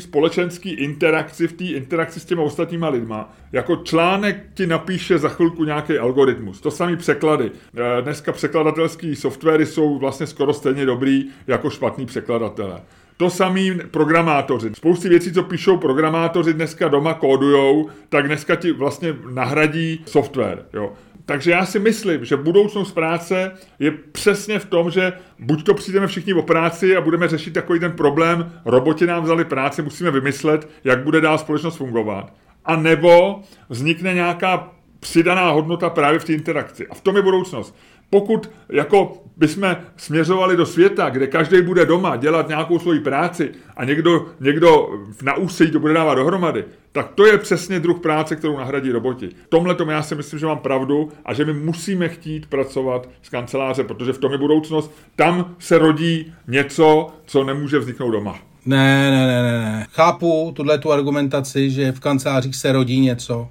[0.00, 3.34] společenské interakci, v té interakci s těmi ostatníma lidma.
[3.52, 6.60] Jako článek ti napíše za chvilku nějaký algoritmus.
[6.60, 7.50] To samý překlady.
[7.76, 12.80] Eh, dneska překladatelský softwary jsou vlastně skoro stejně dobrý jako špatný překladatelé.
[13.16, 14.70] To samý programátoři.
[14.74, 20.66] Spousty věcí, co píšou programátoři dneska doma kódujou, tak dneska ti vlastně nahradí software.
[20.72, 20.92] Jo.
[21.26, 26.06] Takže já si myslím, že budoucnost práce je přesně v tom, že buď to přijdeme
[26.06, 30.68] všichni o práci a budeme řešit takový ten problém, roboti nám vzali práci, musíme vymyslet,
[30.84, 32.34] jak bude dál společnost fungovat.
[32.64, 36.86] A nebo vznikne nějaká přidaná hodnota právě v té interakci.
[36.88, 37.76] A v tom je budoucnost
[38.10, 43.84] pokud jako bychom směřovali do světa, kde každý bude doma dělat nějakou svoji práci a
[43.84, 44.88] někdo, někdo
[45.22, 49.28] na ústředí to bude dávat dohromady, tak to je přesně druh práce, kterou nahradí roboti.
[49.28, 53.08] V tomhle tomu já si myslím, že mám pravdu a že my musíme chtít pracovat
[53.22, 54.94] z kanceláře, protože v tom je budoucnost.
[55.16, 58.38] Tam se rodí něco, co nemůže vzniknout doma.
[58.66, 59.86] Ne, ne, ne, ne, ne.
[59.90, 63.48] Chápu tuhle tu argumentaci, že v kancelářích se rodí něco,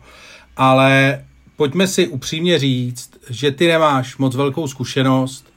[0.57, 1.21] ale
[1.55, 5.53] pojďme si upřímně říct, že ty nemáš moc velkou zkušenost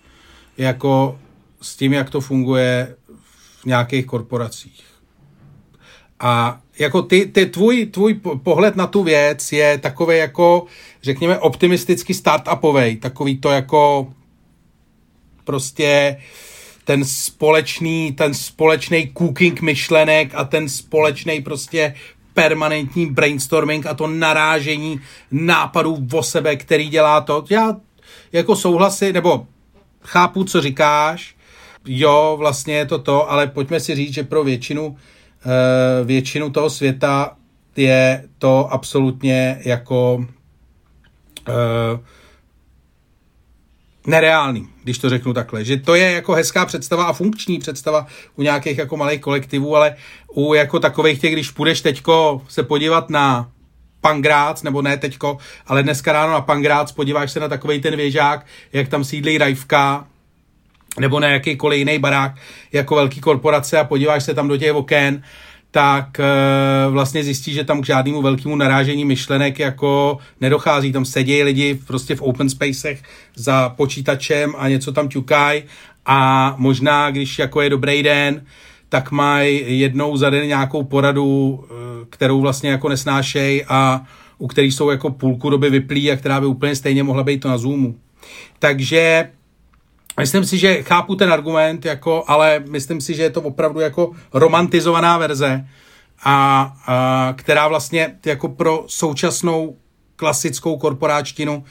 [0.58, 1.18] jako
[1.62, 2.96] s tím, jak to funguje
[3.62, 4.84] v nějakých korporacích.
[6.20, 10.66] A jako ty, ty tvůj, tvůj pohled na tu věc je takový jako,
[11.02, 14.12] řekněme, optimisticky startupový, takový to jako
[15.44, 16.20] prostě
[16.84, 21.94] ten společný, ten společný cooking myšlenek a ten společný prostě
[22.38, 27.44] permanentní brainstorming a to narážení nápadů o sebe, který dělá to.
[27.50, 27.76] Já
[28.32, 29.46] jako souhlasy, nebo
[30.02, 31.36] chápu, co říkáš,
[31.84, 34.96] jo, vlastně je to to, ale pojďme si říct, že pro většinu,
[35.46, 37.36] eh, většinu toho světa
[37.76, 42.00] je to absolutně jako uh,
[44.06, 45.64] nereálný, když to řeknu takhle.
[45.64, 49.96] Že to je jako hezká představa a funkční představa u nějakých jako malých kolektivů, ale
[50.34, 53.50] u jako takových těch, když půjdeš teďko se podívat na
[54.00, 58.46] Pangrác, nebo ne teďko, ale dneska ráno na Pangrác, podíváš se na takový ten věžák,
[58.72, 60.06] jak tam sídlí Rajvka,
[61.00, 62.32] nebo na jakýkoliv jiný barák
[62.72, 65.22] jako velký korporace a podíváš se tam do těch oken,
[65.70, 66.24] tak e,
[66.90, 70.92] vlastně zjistí, že tam k žádnému velkému narážení myšlenek jako nedochází.
[70.92, 73.02] Tam sedějí lidi prostě v open spacech
[73.36, 75.62] za počítačem a něco tam ťukají
[76.06, 78.44] a možná, když jako je dobrý den,
[78.88, 84.04] tak mají jednou za den nějakou poradu, e, kterou vlastně jako nesnášej a
[84.38, 87.48] u který jsou jako půlku doby vyplý a která by úplně stejně mohla být to
[87.48, 87.94] na Zoomu.
[88.58, 89.30] Takže
[90.18, 94.10] Myslím si, že chápu ten argument, jako, ale myslím si, že je to opravdu jako
[94.34, 95.64] romantizovaná verze,
[96.24, 99.76] a, a která vlastně jako pro současnou
[100.16, 101.64] klasickou korporáčtinu,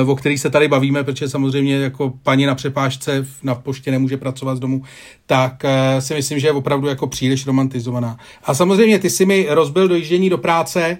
[0.00, 4.16] e, o který se tady bavíme, protože samozřejmě jako paní na přepážce na poště nemůže
[4.16, 4.82] pracovat z domu,
[5.26, 8.18] tak e, si myslím, že je opravdu jako příliš romantizovaná.
[8.44, 10.98] A samozřejmě ty si mi rozbil dojíždění do práce,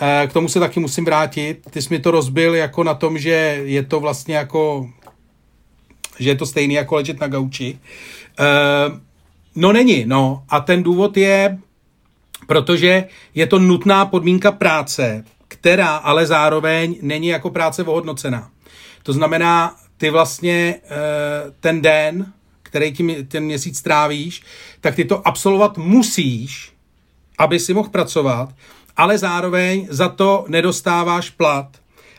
[0.00, 1.58] e, k tomu se taky musím vrátit.
[1.70, 4.88] Ty jsi mi to rozbil jako na tom, že je to vlastně jako
[6.20, 7.78] že je to stejný jako ležet na gauči.
[8.40, 8.98] Uh,
[9.56, 10.44] no není, no.
[10.48, 11.58] A ten důvod je,
[12.46, 13.04] protože
[13.34, 18.50] je to nutná podmínka práce, která ale zároveň není jako práce ohodnocená.
[19.02, 24.42] To znamená, ty vlastně uh, ten den, který ti ten měsíc trávíš,
[24.80, 26.72] tak ty to absolvovat musíš,
[27.38, 28.48] aby si mohl pracovat,
[28.96, 31.68] ale zároveň za to nedostáváš plat.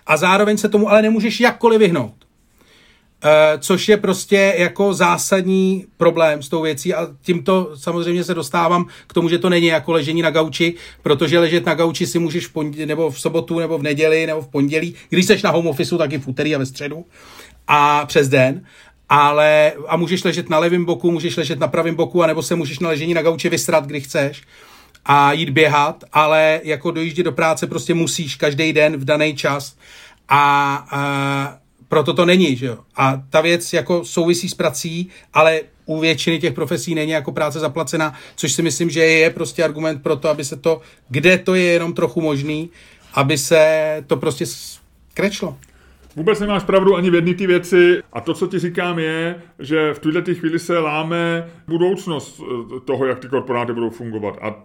[0.07, 2.13] A zároveň se tomu ale nemůžeš jakkoliv vyhnout.
[3.23, 8.85] Uh, což je prostě jako zásadní problém s tou věcí a tímto samozřejmě se dostávám
[9.07, 12.47] k tomu, že to není jako ležení na gauči, protože ležet na gauči si můžeš
[12.47, 15.67] v pondělí, nebo v sobotu, nebo v neděli, nebo v pondělí, když seš na home
[15.67, 17.05] officeu, tak i v úterý a ve středu
[17.67, 18.65] a přes den,
[19.09, 22.79] ale a můžeš ležet na levém boku, můžeš ležet na pravém boku, anebo se můžeš
[22.79, 24.43] na ležení na gauči vysrat, kdy chceš
[25.05, 29.75] a jít běhat, ale jako dojíždět do práce prostě musíš každý den v daný čas
[30.29, 31.60] a, a
[31.91, 32.77] proto to není, že jo.
[32.95, 37.59] A ta věc jako souvisí s prací, ale u většiny těch profesí není jako práce
[37.59, 41.55] zaplacená, což si myslím, že je prostě argument pro to, aby se to, kde to
[41.55, 42.69] je jenom trochu možný,
[43.13, 43.63] aby se
[44.07, 45.57] to prostě skrečlo.
[46.15, 49.93] Vůbec nemáš pravdu ani v jedné ty věci a to, co ti říkám, je, že
[49.93, 54.37] v tuhle chvíli se láme budoucnost eh, toho, jak ty korporáty budou fungovat.
[54.41, 54.55] A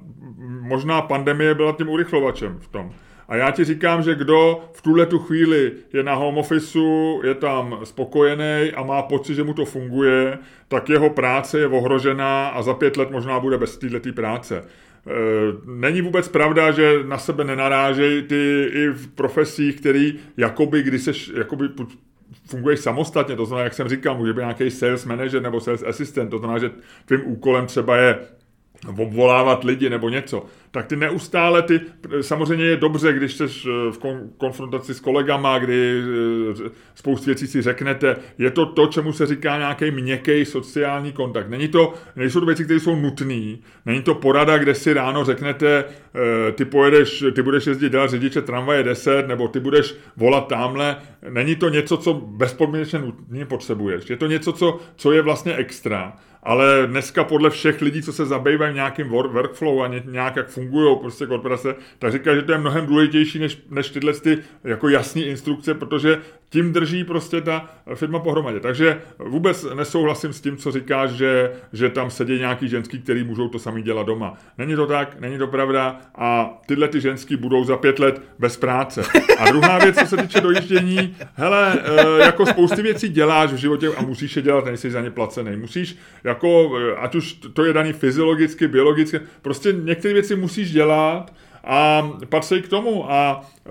[0.61, 2.93] možná pandemie byla tím urychlovačem v tom.
[3.29, 7.35] A já ti říkám, že kdo v tuhle tu chvíli je na home officeu, je
[7.35, 12.63] tam spokojený a má pocit, že mu to funguje, tak jeho práce je ohrožená a
[12.63, 14.57] za pět let možná bude bez této práce.
[14.57, 14.65] E,
[15.67, 21.33] není vůbec pravda, že na sebe nenarážejí ty i v profesích, který jakoby, když seš,
[21.37, 21.69] jakoby
[22.47, 26.31] funguješ samostatně, to znamená, jak jsem říkal, může být nějaký sales manager nebo sales assistant,
[26.31, 26.71] to znamená, že
[27.05, 28.19] tvým úkolem třeba je
[28.99, 30.47] obvolávat lidi nebo něco,
[30.77, 31.81] tak ty neustále ty,
[32.21, 33.99] samozřejmě je dobře, když jsi eh, v
[34.39, 36.03] konfrontaci s kolegama, kdy
[36.67, 41.49] eh, spoustu věcí si řeknete, je to to, čemu se říká nějaký měkký sociální kontakt.
[41.49, 43.57] Není to, nejsou to věci, které jsou nutné,
[43.87, 48.43] není to porada, kde si ráno řeknete, eh, ty pojedeš, ty budeš jezdit dělat řidiče
[48.43, 50.97] tramvaje 10, nebo ty budeš volat tamhle.
[51.31, 54.11] Není to něco, co bezpodmínečně nutně potřebuješ.
[54.11, 56.17] Je to něco, co, co je vlastně extra
[56.47, 61.27] ale dneska podle všech lidí, co se zabývají nějakým workflow a nějak jak fungují prostě
[61.27, 65.75] korporace, tak říká, že to je mnohem důležitější než, než tyhle ty jako jasné instrukce,
[65.75, 68.61] protože tím drží prostě ta firma pohromadě.
[68.61, 73.49] Takže vůbec nesouhlasím s tím, co říkáš, že, že tam sedí nějaký ženský, který můžou
[73.49, 74.35] to sami dělat doma.
[74.59, 78.57] Není to tak, není to pravda a tyhle ty ženský budou za pět let bez
[78.57, 79.03] práce.
[79.39, 83.89] A druhá věc, co se týče dojíždění, hele, eh, jako spousty věcí děláš v životě
[83.97, 85.57] a musíš je dělat, nejsi za ně placený.
[85.57, 91.33] Musíš, jako, eh, ať už to je daný fyziologicky, biologicky, prostě některé věci musíš dělat,
[91.67, 93.71] a patří k tomu a e,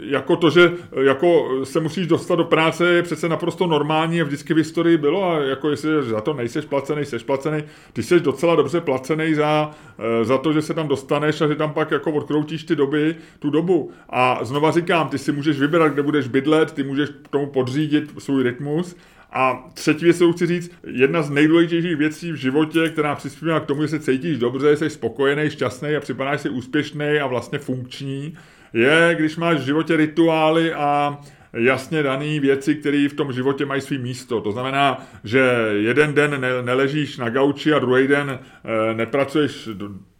[0.00, 0.72] jako to, že
[1.02, 5.30] jako se musíš dostat do práce je přece naprosto normální a vždycky v historii bylo
[5.30, 7.62] a jako jestli za to nejseš placený, jsi placený,
[7.92, 11.54] ty jsi docela dobře placený za, e, za to, že se tam dostaneš a že
[11.54, 13.90] tam pak jako odkroutíš ty doby, tu dobu.
[14.08, 18.10] A znova říkám, ty si můžeš vybrat, kde budeš bydlet, ty můžeš k tomu podřídit
[18.18, 18.96] svůj rytmus
[19.32, 23.66] a třetí věc, co chci říct, jedna z nejdůležitějších věcí v životě, která přispívá k
[23.66, 28.34] tomu, že se cítíš dobře, jsi spokojený, šťastný a připadáš si úspěšný a vlastně funkční,
[28.72, 31.18] je, když máš v životě rituály a
[31.52, 34.40] jasně dané věci, které v tom životě mají svý místo.
[34.40, 39.68] To znamená, že jeden den ne, neležíš na gauči a druhý den e, nepracuješ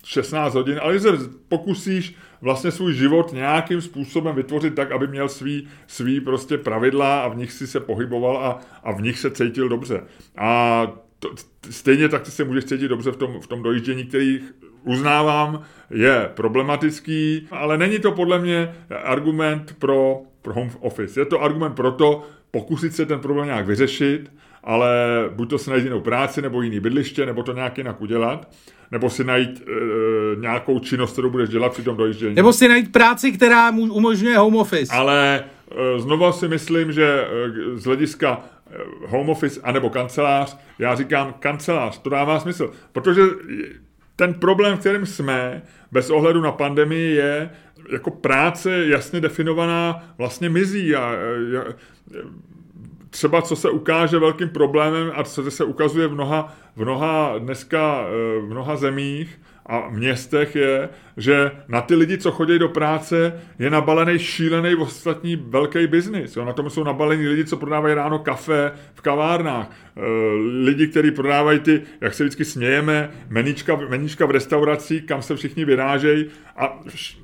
[0.09, 1.09] 16 hodin, ale se
[1.49, 7.29] pokusíš vlastně svůj život nějakým způsobem vytvořit tak, aby měl svý, svý prostě pravidla a
[7.29, 10.03] v nich si se pohyboval a, a v nich se cítil dobře.
[10.37, 10.87] A
[11.19, 11.31] to,
[11.71, 14.41] stejně tak ty se můžeš cítit dobře v tom, v tom dojíždění, který
[14.85, 18.75] uznávám, je problematický, ale není to podle mě
[19.05, 21.21] argument pro, pro home office.
[21.21, 24.31] Je to argument pro to, pokusit se ten problém nějak vyřešit
[24.65, 24.89] ale
[25.35, 28.49] buď to si najít jinou práci, nebo jiný bydliště, nebo to nějak jinak udělat,
[28.91, 32.35] nebo si najít e, nějakou činnost, kterou budeš dělat při tom dojíždění.
[32.35, 34.93] Nebo si najít práci, která mu umožňuje home office.
[34.95, 38.41] Ale e, znovu si myslím, že e, z hlediska
[39.07, 43.23] home office anebo kancelář, já říkám kancelář, to dává smysl, protože
[44.17, 45.63] ten problém, v kterém jsme,
[45.93, 47.51] bez ohledu na pandemii, je,
[47.93, 51.15] jako práce jasně definovaná vlastně mizí a, a
[53.11, 58.05] třeba co se ukáže velkým problémem a co se ukazuje v mnoha, v mnoha dneska
[58.41, 63.71] v mnoha zemích, a městech je, že na ty lidi, co chodí do práce, je
[63.71, 66.37] nabalený šílený ostatní velký biznis.
[66.37, 69.71] Na tom jsou nabalení lidi, co prodávají ráno kafe v kavárnách.
[69.99, 70.03] E,
[70.65, 75.65] lidi, kteří prodávají ty, jak se vždycky smějeme, menička, menička v restauracích, kam se všichni
[75.65, 76.27] vyrážejí
[76.57, 76.81] a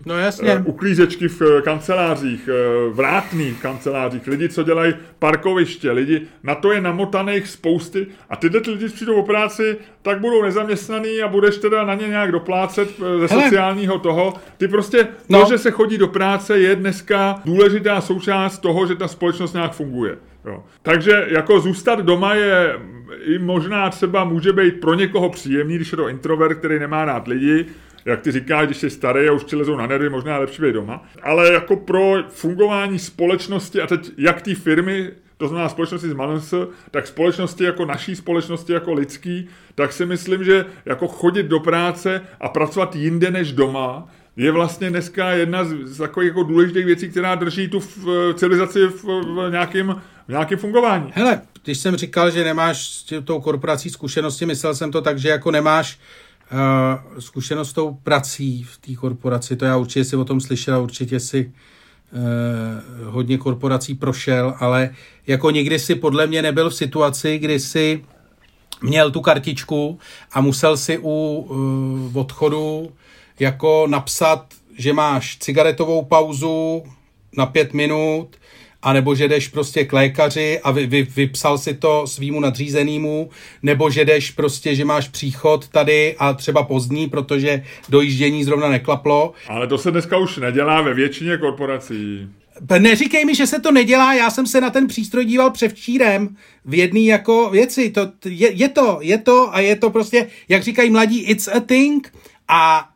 [0.07, 0.49] no jasně.
[0.49, 2.53] E, uklízečky v kancelářích, e,
[2.91, 8.89] vrátný kancelářích, lidi, co dělají parkoviště, lidi, na to je namotaných spousty a tyhle lidi
[8.89, 13.43] přijdou o práci, tak budou nezaměstnaný a budeš teda na ně nějak doplácet ze Hele.
[13.43, 14.35] sociálního toho.
[14.57, 15.41] Ty prostě, no.
[15.41, 19.73] to, že se chodí do práce, je dneska důležitá součást toho, že ta společnost nějak
[19.73, 20.17] funguje.
[20.45, 20.65] Jo.
[20.83, 22.79] Takže jako zůstat doma je
[23.25, 27.29] i možná třeba může být pro někoho příjemný, když je to introvert, který nemá rád
[27.29, 27.66] lidi,
[28.05, 30.73] jak ty říkáš, když jsi starý a už ti lezou na nervy, možná lepší být
[30.73, 31.05] doma.
[31.23, 36.55] Ale jako pro fungování společnosti a teď jak ty firmy to znamená společnosti z Manus,
[36.91, 42.23] tak společnosti jako naší společnosti, jako lidský, tak si myslím, že jako chodit do práce
[42.41, 47.35] a pracovat jinde než doma, je vlastně dneska jedna z, takových jako důležitých věcí, která
[47.35, 47.81] drží tu
[48.35, 51.13] civilizaci v, v, nějakém, v nějakém fungování.
[51.15, 55.29] Hele, když jsem říkal, že nemáš s tou korporací zkušenosti, myslel jsem to tak, že
[55.29, 55.99] jako nemáš
[56.53, 60.83] uh, zkušenost s tou prací v té korporaci, to já určitě si o tom slyšel,
[60.83, 61.53] určitě si
[62.17, 64.95] Eh, hodně korporací prošel, ale
[65.27, 68.05] jako někdy si podle mě nebyl v situaci, kdy si
[68.83, 69.99] měl tu kartičku
[70.33, 72.93] a musel si u uh, odchodu
[73.41, 74.47] jako napsat,
[74.79, 76.83] že máš cigaretovou pauzu
[77.37, 78.37] na pět minut,
[78.85, 83.31] anebo že jdeš prostě k lékaři a vy, vy, vypsal si to svýmu nadřízenému,
[83.62, 89.32] nebo že jdeš prostě, že máš příchod tady a třeba pozdní, protože dojíždění zrovna neklaplo.
[89.48, 92.28] Ale to se dneska už nedělá ve většině korporací.
[92.78, 96.74] Neříkej mi, že se to nedělá, já jsem se na ten přístroj díval převčírem v
[96.74, 97.90] jedné jako věci.
[97.90, 101.61] To, je, je to, je to a je to prostě, jak říkají mladí, it's a
[101.61, 102.12] thing
[102.48, 102.89] a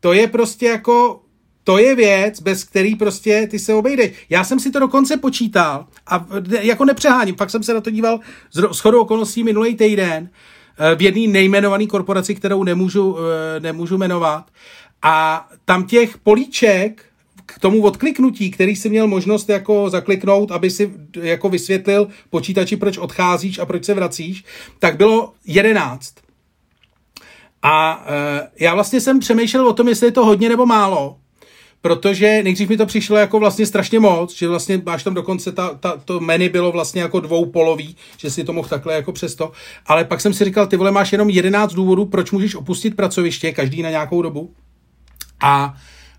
[0.00, 1.22] to je prostě jako
[1.64, 4.12] to je věc, bez který prostě ty se obejdeš.
[4.30, 6.26] Já jsem si to dokonce počítal a
[6.60, 8.20] jako nepřeháním, fakt jsem se na to díval
[8.72, 10.30] s chodou okolností minulý týden
[10.78, 14.50] eh, v jedné nejmenované korporaci, kterou nemůžu, eh, nemůžu jmenovat.
[15.02, 17.04] A tam těch políček
[17.46, 22.98] k tomu odkliknutí, který si měl možnost jako zakliknout, aby si jako vysvětlil počítači, proč
[22.98, 24.44] odcházíš a proč se vracíš,
[24.78, 26.14] tak bylo jedenáct.
[27.62, 31.16] A e, já vlastně jsem přemýšlel o tom, jestli je to hodně nebo málo
[31.82, 35.74] protože nejdřív mi to přišlo jako vlastně strašně moc, že vlastně máš tam dokonce ta,
[35.74, 39.52] ta, to menu bylo vlastně jako dvoupolový, že si to mohl takhle jako přesto,
[39.86, 43.52] ale pak jsem si říkal, ty vole, máš jenom 11 důvodů, proč můžeš opustit pracoviště,
[43.52, 44.54] každý na nějakou dobu
[45.42, 45.74] a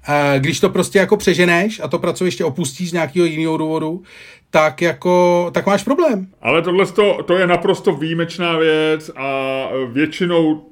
[0.07, 4.03] e, když to prostě jako přeženeš a to pracoviště opustíš z nějakého jiného důvodu,
[4.49, 6.27] tak jako, tak máš problém.
[6.41, 10.65] Ale tohle to, to je naprosto výjimečná věc a většinou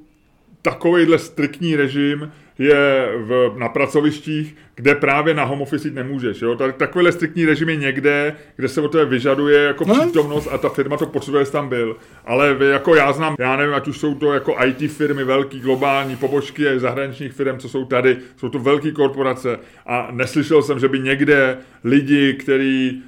[0.62, 6.42] takovýhle striktní režim je v, na pracovištích, kde právě na home office nemůžeš.
[6.42, 6.54] Jo?
[6.54, 9.94] Tak, takovýhle striktní režim je někde, kde se o to vyžaduje jako no.
[9.94, 11.96] přítomnost a ta firma to potřebuje, tam byl.
[12.24, 16.16] Ale jako já znám, já nevím, ať už jsou to jako IT firmy, velký globální
[16.16, 21.00] pobočky zahraničních firm, co jsou tady, jsou to velké korporace a neslyšel jsem, že by
[21.00, 23.02] někde lidi, který,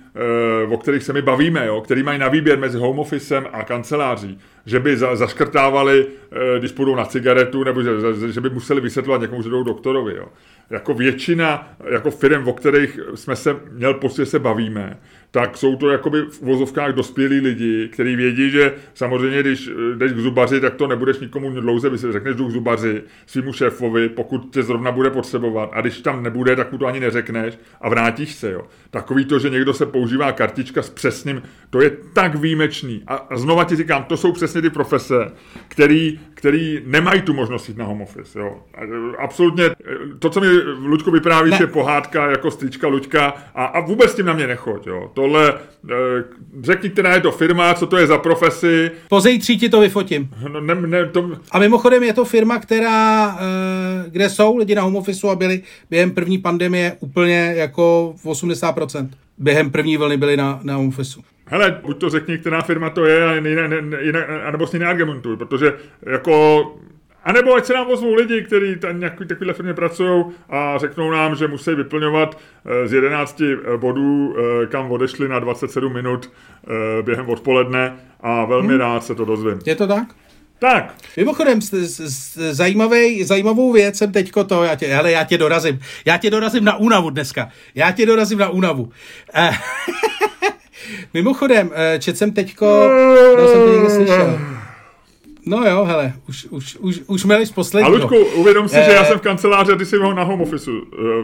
[0.69, 4.39] o kterých se my bavíme, jo, který mají na výběr mezi home officem a kanceláří,
[4.67, 7.91] že by za, zaškrtávali, eh, když půjdou na cigaretu, nebo že,
[8.31, 10.17] že by museli vysvětlovat někomu, že jdou doktorovi.
[10.17, 10.29] Jo.
[10.71, 14.99] Jako většina jako firm, o kterých jsme se měl pocit, že se bavíme,
[15.35, 20.19] tak jsou to jakoby v vozovkách dospělí lidi, kteří vědí, že samozřejmě, když jdeš k
[20.19, 22.13] zubaři, tak to nebudeš nikomu dlouze vysvětlit.
[22.13, 25.71] Řekneš jdu k zubaři svýmu šéfovi, pokud tě zrovna bude potřebovat.
[25.73, 28.51] A když tam nebude, tak mu to ani neřekneš a vrátíš se.
[28.51, 28.63] Jo.
[28.91, 33.03] Takový to, že někdo se používá kartička s přesným, to je tak výjimečný.
[33.07, 35.33] A, a znova ti říkám, to jsou přesně ty profese,
[35.69, 38.39] který, který nemají tu možnost jít na home office.
[38.39, 38.57] Jo.
[39.19, 39.65] Absolutně,
[40.19, 40.47] to, co mi
[40.79, 44.87] Luďko vyprávíš, je pohádka jako strička Luďka a, a vůbec tím na mě nechoď.
[44.87, 45.11] Jo.
[45.15, 45.55] To tohle,
[45.91, 45.95] eh,
[46.63, 48.91] řekni, která je to firma, co to je za profesi.
[49.09, 50.31] Po zítří ti to vyfotím.
[50.49, 51.31] No, ne, ne, to...
[51.51, 53.39] A mimochodem je to firma, která,
[54.09, 59.09] kde jsou lidi na home office a byli během první pandemie úplně jako v 80%.
[59.39, 61.34] Během první vlny byli na, na home office.
[61.47, 65.37] Hele, buď to řekni, která firma to je, a jinak, jinak, anebo s ní neargumentuj,
[65.37, 65.73] protože
[66.03, 66.65] jako
[67.25, 71.11] a nebo ať se nám ozvou lidi, kteří tam nějaký takovéhle firmě pracují a řeknou
[71.11, 72.39] nám, že musí vyplňovat
[72.85, 73.43] z 11
[73.77, 74.37] bodů,
[74.69, 76.33] kam odešli na 27 minut
[77.03, 78.79] během odpoledne a velmi hmm.
[78.79, 79.59] rád se to dozvím.
[79.67, 80.09] Je to tak?
[80.59, 80.95] Tak.
[81.17, 81.61] Mimochodem,
[82.51, 86.65] zajímavý, zajímavou věc jsem teďko to, já tě, hele, já tě dorazím, já tě dorazím
[86.65, 88.91] na únavu dneska, já tě dorazím na únavu.
[90.93, 92.67] Eh, mimochodem, eh, čet jsem teďko,
[93.37, 94.41] to jsem to někde slyšel.
[95.47, 97.97] No jo, hele, už, už, už, už měli z posledního.
[97.97, 100.41] A Luďku, uvědom si, eh, že já jsem v kanceláři a ty jsi na home
[100.41, 100.71] office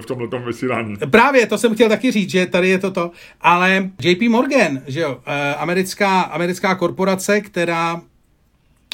[0.00, 0.96] v tomhle vysílání.
[1.10, 3.10] Právě, to jsem chtěl taky říct, že tady je toto.
[3.40, 5.18] Ale JP Morgan, že jo,
[5.58, 8.00] americká, americká korporace, která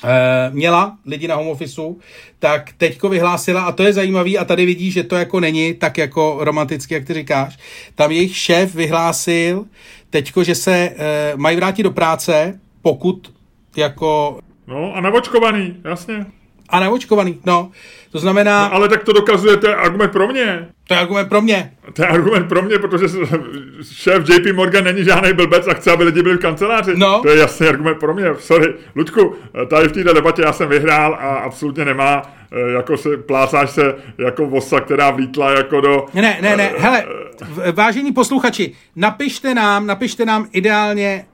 [0.04, 1.98] Eh, měla lidi na home officeu,
[2.38, 5.98] tak teďko vyhlásila, a to je zajímavý, a tady vidíš, že to jako není tak
[5.98, 7.58] jako romanticky, jak ty říkáš,
[7.94, 9.64] tam jejich šéf vyhlásil
[10.10, 13.32] teďko, že se e, mají vrátit do práce, pokud
[13.76, 14.38] jako...
[14.66, 16.26] No a navočkovaný, jasně.
[16.68, 17.70] A navočkovaný, no.
[18.12, 18.68] To znamená...
[18.68, 20.68] No, ale tak to dokazuje, to je argument pro mě.
[20.88, 21.72] To je argument pro mě.
[21.92, 23.06] To je argument pro mě, protože
[23.92, 26.92] šéf JP Morgan není žádný blbec a chce, aby lidi byli v kanceláři.
[26.96, 27.20] No.
[27.22, 28.26] To je jasný argument pro mě.
[28.38, 28.74] Sorry.
[28.96, 29.34] Luďku,
[29.68, 32.22] tady v této debatě já jsem vyhrál a absolutně nemá,
[32.52, 36.06] eh, jako se, plácáš se jako vosa, která vlítla jako do...
[36.14, 37.04] Ne, ne, ne, hele,
[37.72, 41.24] vážení posluchači, napište nám, napište nám ideálně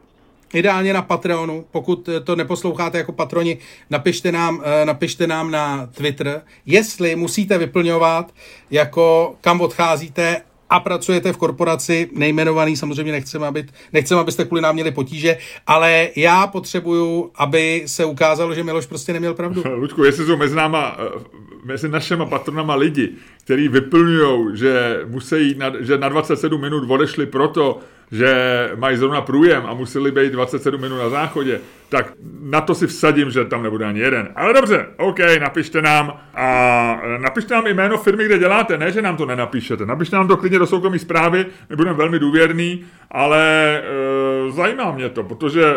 [0.52, 3.58] ideálně na Patreonu, pokud to neposloucháte jako patroni,
[3.90, 8.32] napište nám, eh, napište nám na Twitter, jestli musíte vyplňovat,
[8.70, 14.74] jako kam odcházíte a pracujete v korporaci nejmenovaný, samozřejmě nechceme, aby, nechceme, abyste kvůli nám
[14.74, 19.62] měli potíže, ale já potřebuju, aby se ukázalo, že Miloš prostě neměl pravdu.
[19.74, 21.20] Luďku, jestli jsou mezi náma, eh,
[21.64, 23.12] mezi našima patronama lidi,
[23.44, 27.78] kteří vyplňují, že musí na, že na 27 minut odešli proto,
[28.12, 32.86] že mají zrovna průjem a museli být 27 minut na záchodě, tak na to si
[32.86, 34.28] vsadím, že tam nebude ani jeden.
[34.36, 39.16] Ale dobře, OK, napište nám a napište nám jméno firmy, kde děláte, ne, že nám
[39.16, 39.86] to nenapíšete.
[39.86, 45.08] Napište nám to klidně do soukromé zprávy, my budeme velmi důvěrný, ale e, zajímá mě
[45.08, 45.74] to, protože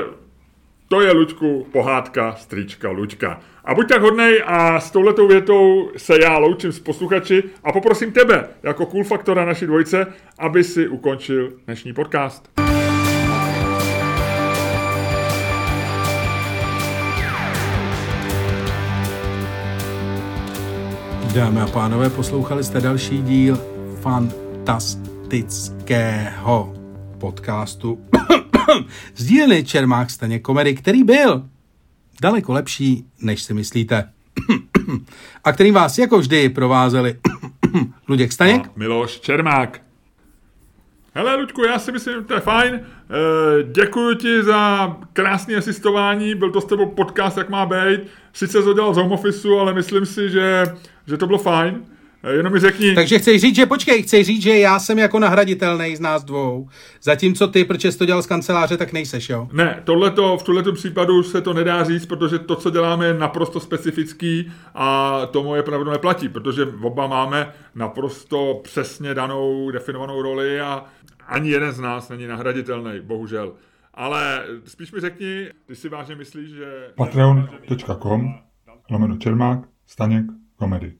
[0.87, 3.39] to je, Luďku, pohádka strýčka Luďka.
[3.65, 8.11] A buď tak hodnej a s touhletou větou se já loučím s posluchači a poprosím
[8.11, 10.07] tebe, jako cool faktora naší dvojce,
[10.39, 12.49] aby si ukončil dnešní podcast.
[21.35, 23.57] Dámy a pánové, poslouchali jste další díl
[24.01, 26.73] fantastického
[27.19, 27.99] podcastu
[29.15, 31.45] z dílny Čermák Staně komedy, který byl
[32.21, 34.09] daleko lepší, než si myslíte.
[35.43, 37.19] a který vás jako vždy provázeli
[38.07, 38.67] Luděk Staněk.
[38.67, 39.81] A Miloš Čermák.
[41.17, 42.73] Hele, Luďku, já si myslím, že to je fajn.
[42.75, 42.81] E,
[43.63, 47.99] děkuji ti za krásné asistování, byl to s tebou podcast, jak má být.
[48.33, 50.63] Sice to dělal z home office, ale myslím si, že,
[51.07, 51.85] že to bylo fajn.
[52.31, 52.95] Jenom mi řekni.
[52.95, 56.69] Takže chci říct, že počkej, chci říct, že já jsem jako nahraditelný z nás dvou.
[57.01, 59.49] Zatímco ty, protože jsi to dělal z kanceláře, tak nejseš, jo?
[59.51, 63.59] Ne, tohleto, v tomto případu se to nedá říct, protože to, co děláme, je naprosto
[63.59, 70.83] specifický a to moje pravdu neplatí, protože oba máme naprosto přesně danou, definovanou roli a
[71.27, 73.53] ani jeden z nás není nahraditelný, bohužel.
[73.93, 76.91] Ale spíš mi řekni, ty si vážně myslíš, že...
[76.95, 78.33] Patreon.com
[78.91, 80.25] lomeno Čermák, Staněk,
[80.55, 80.93] komedy.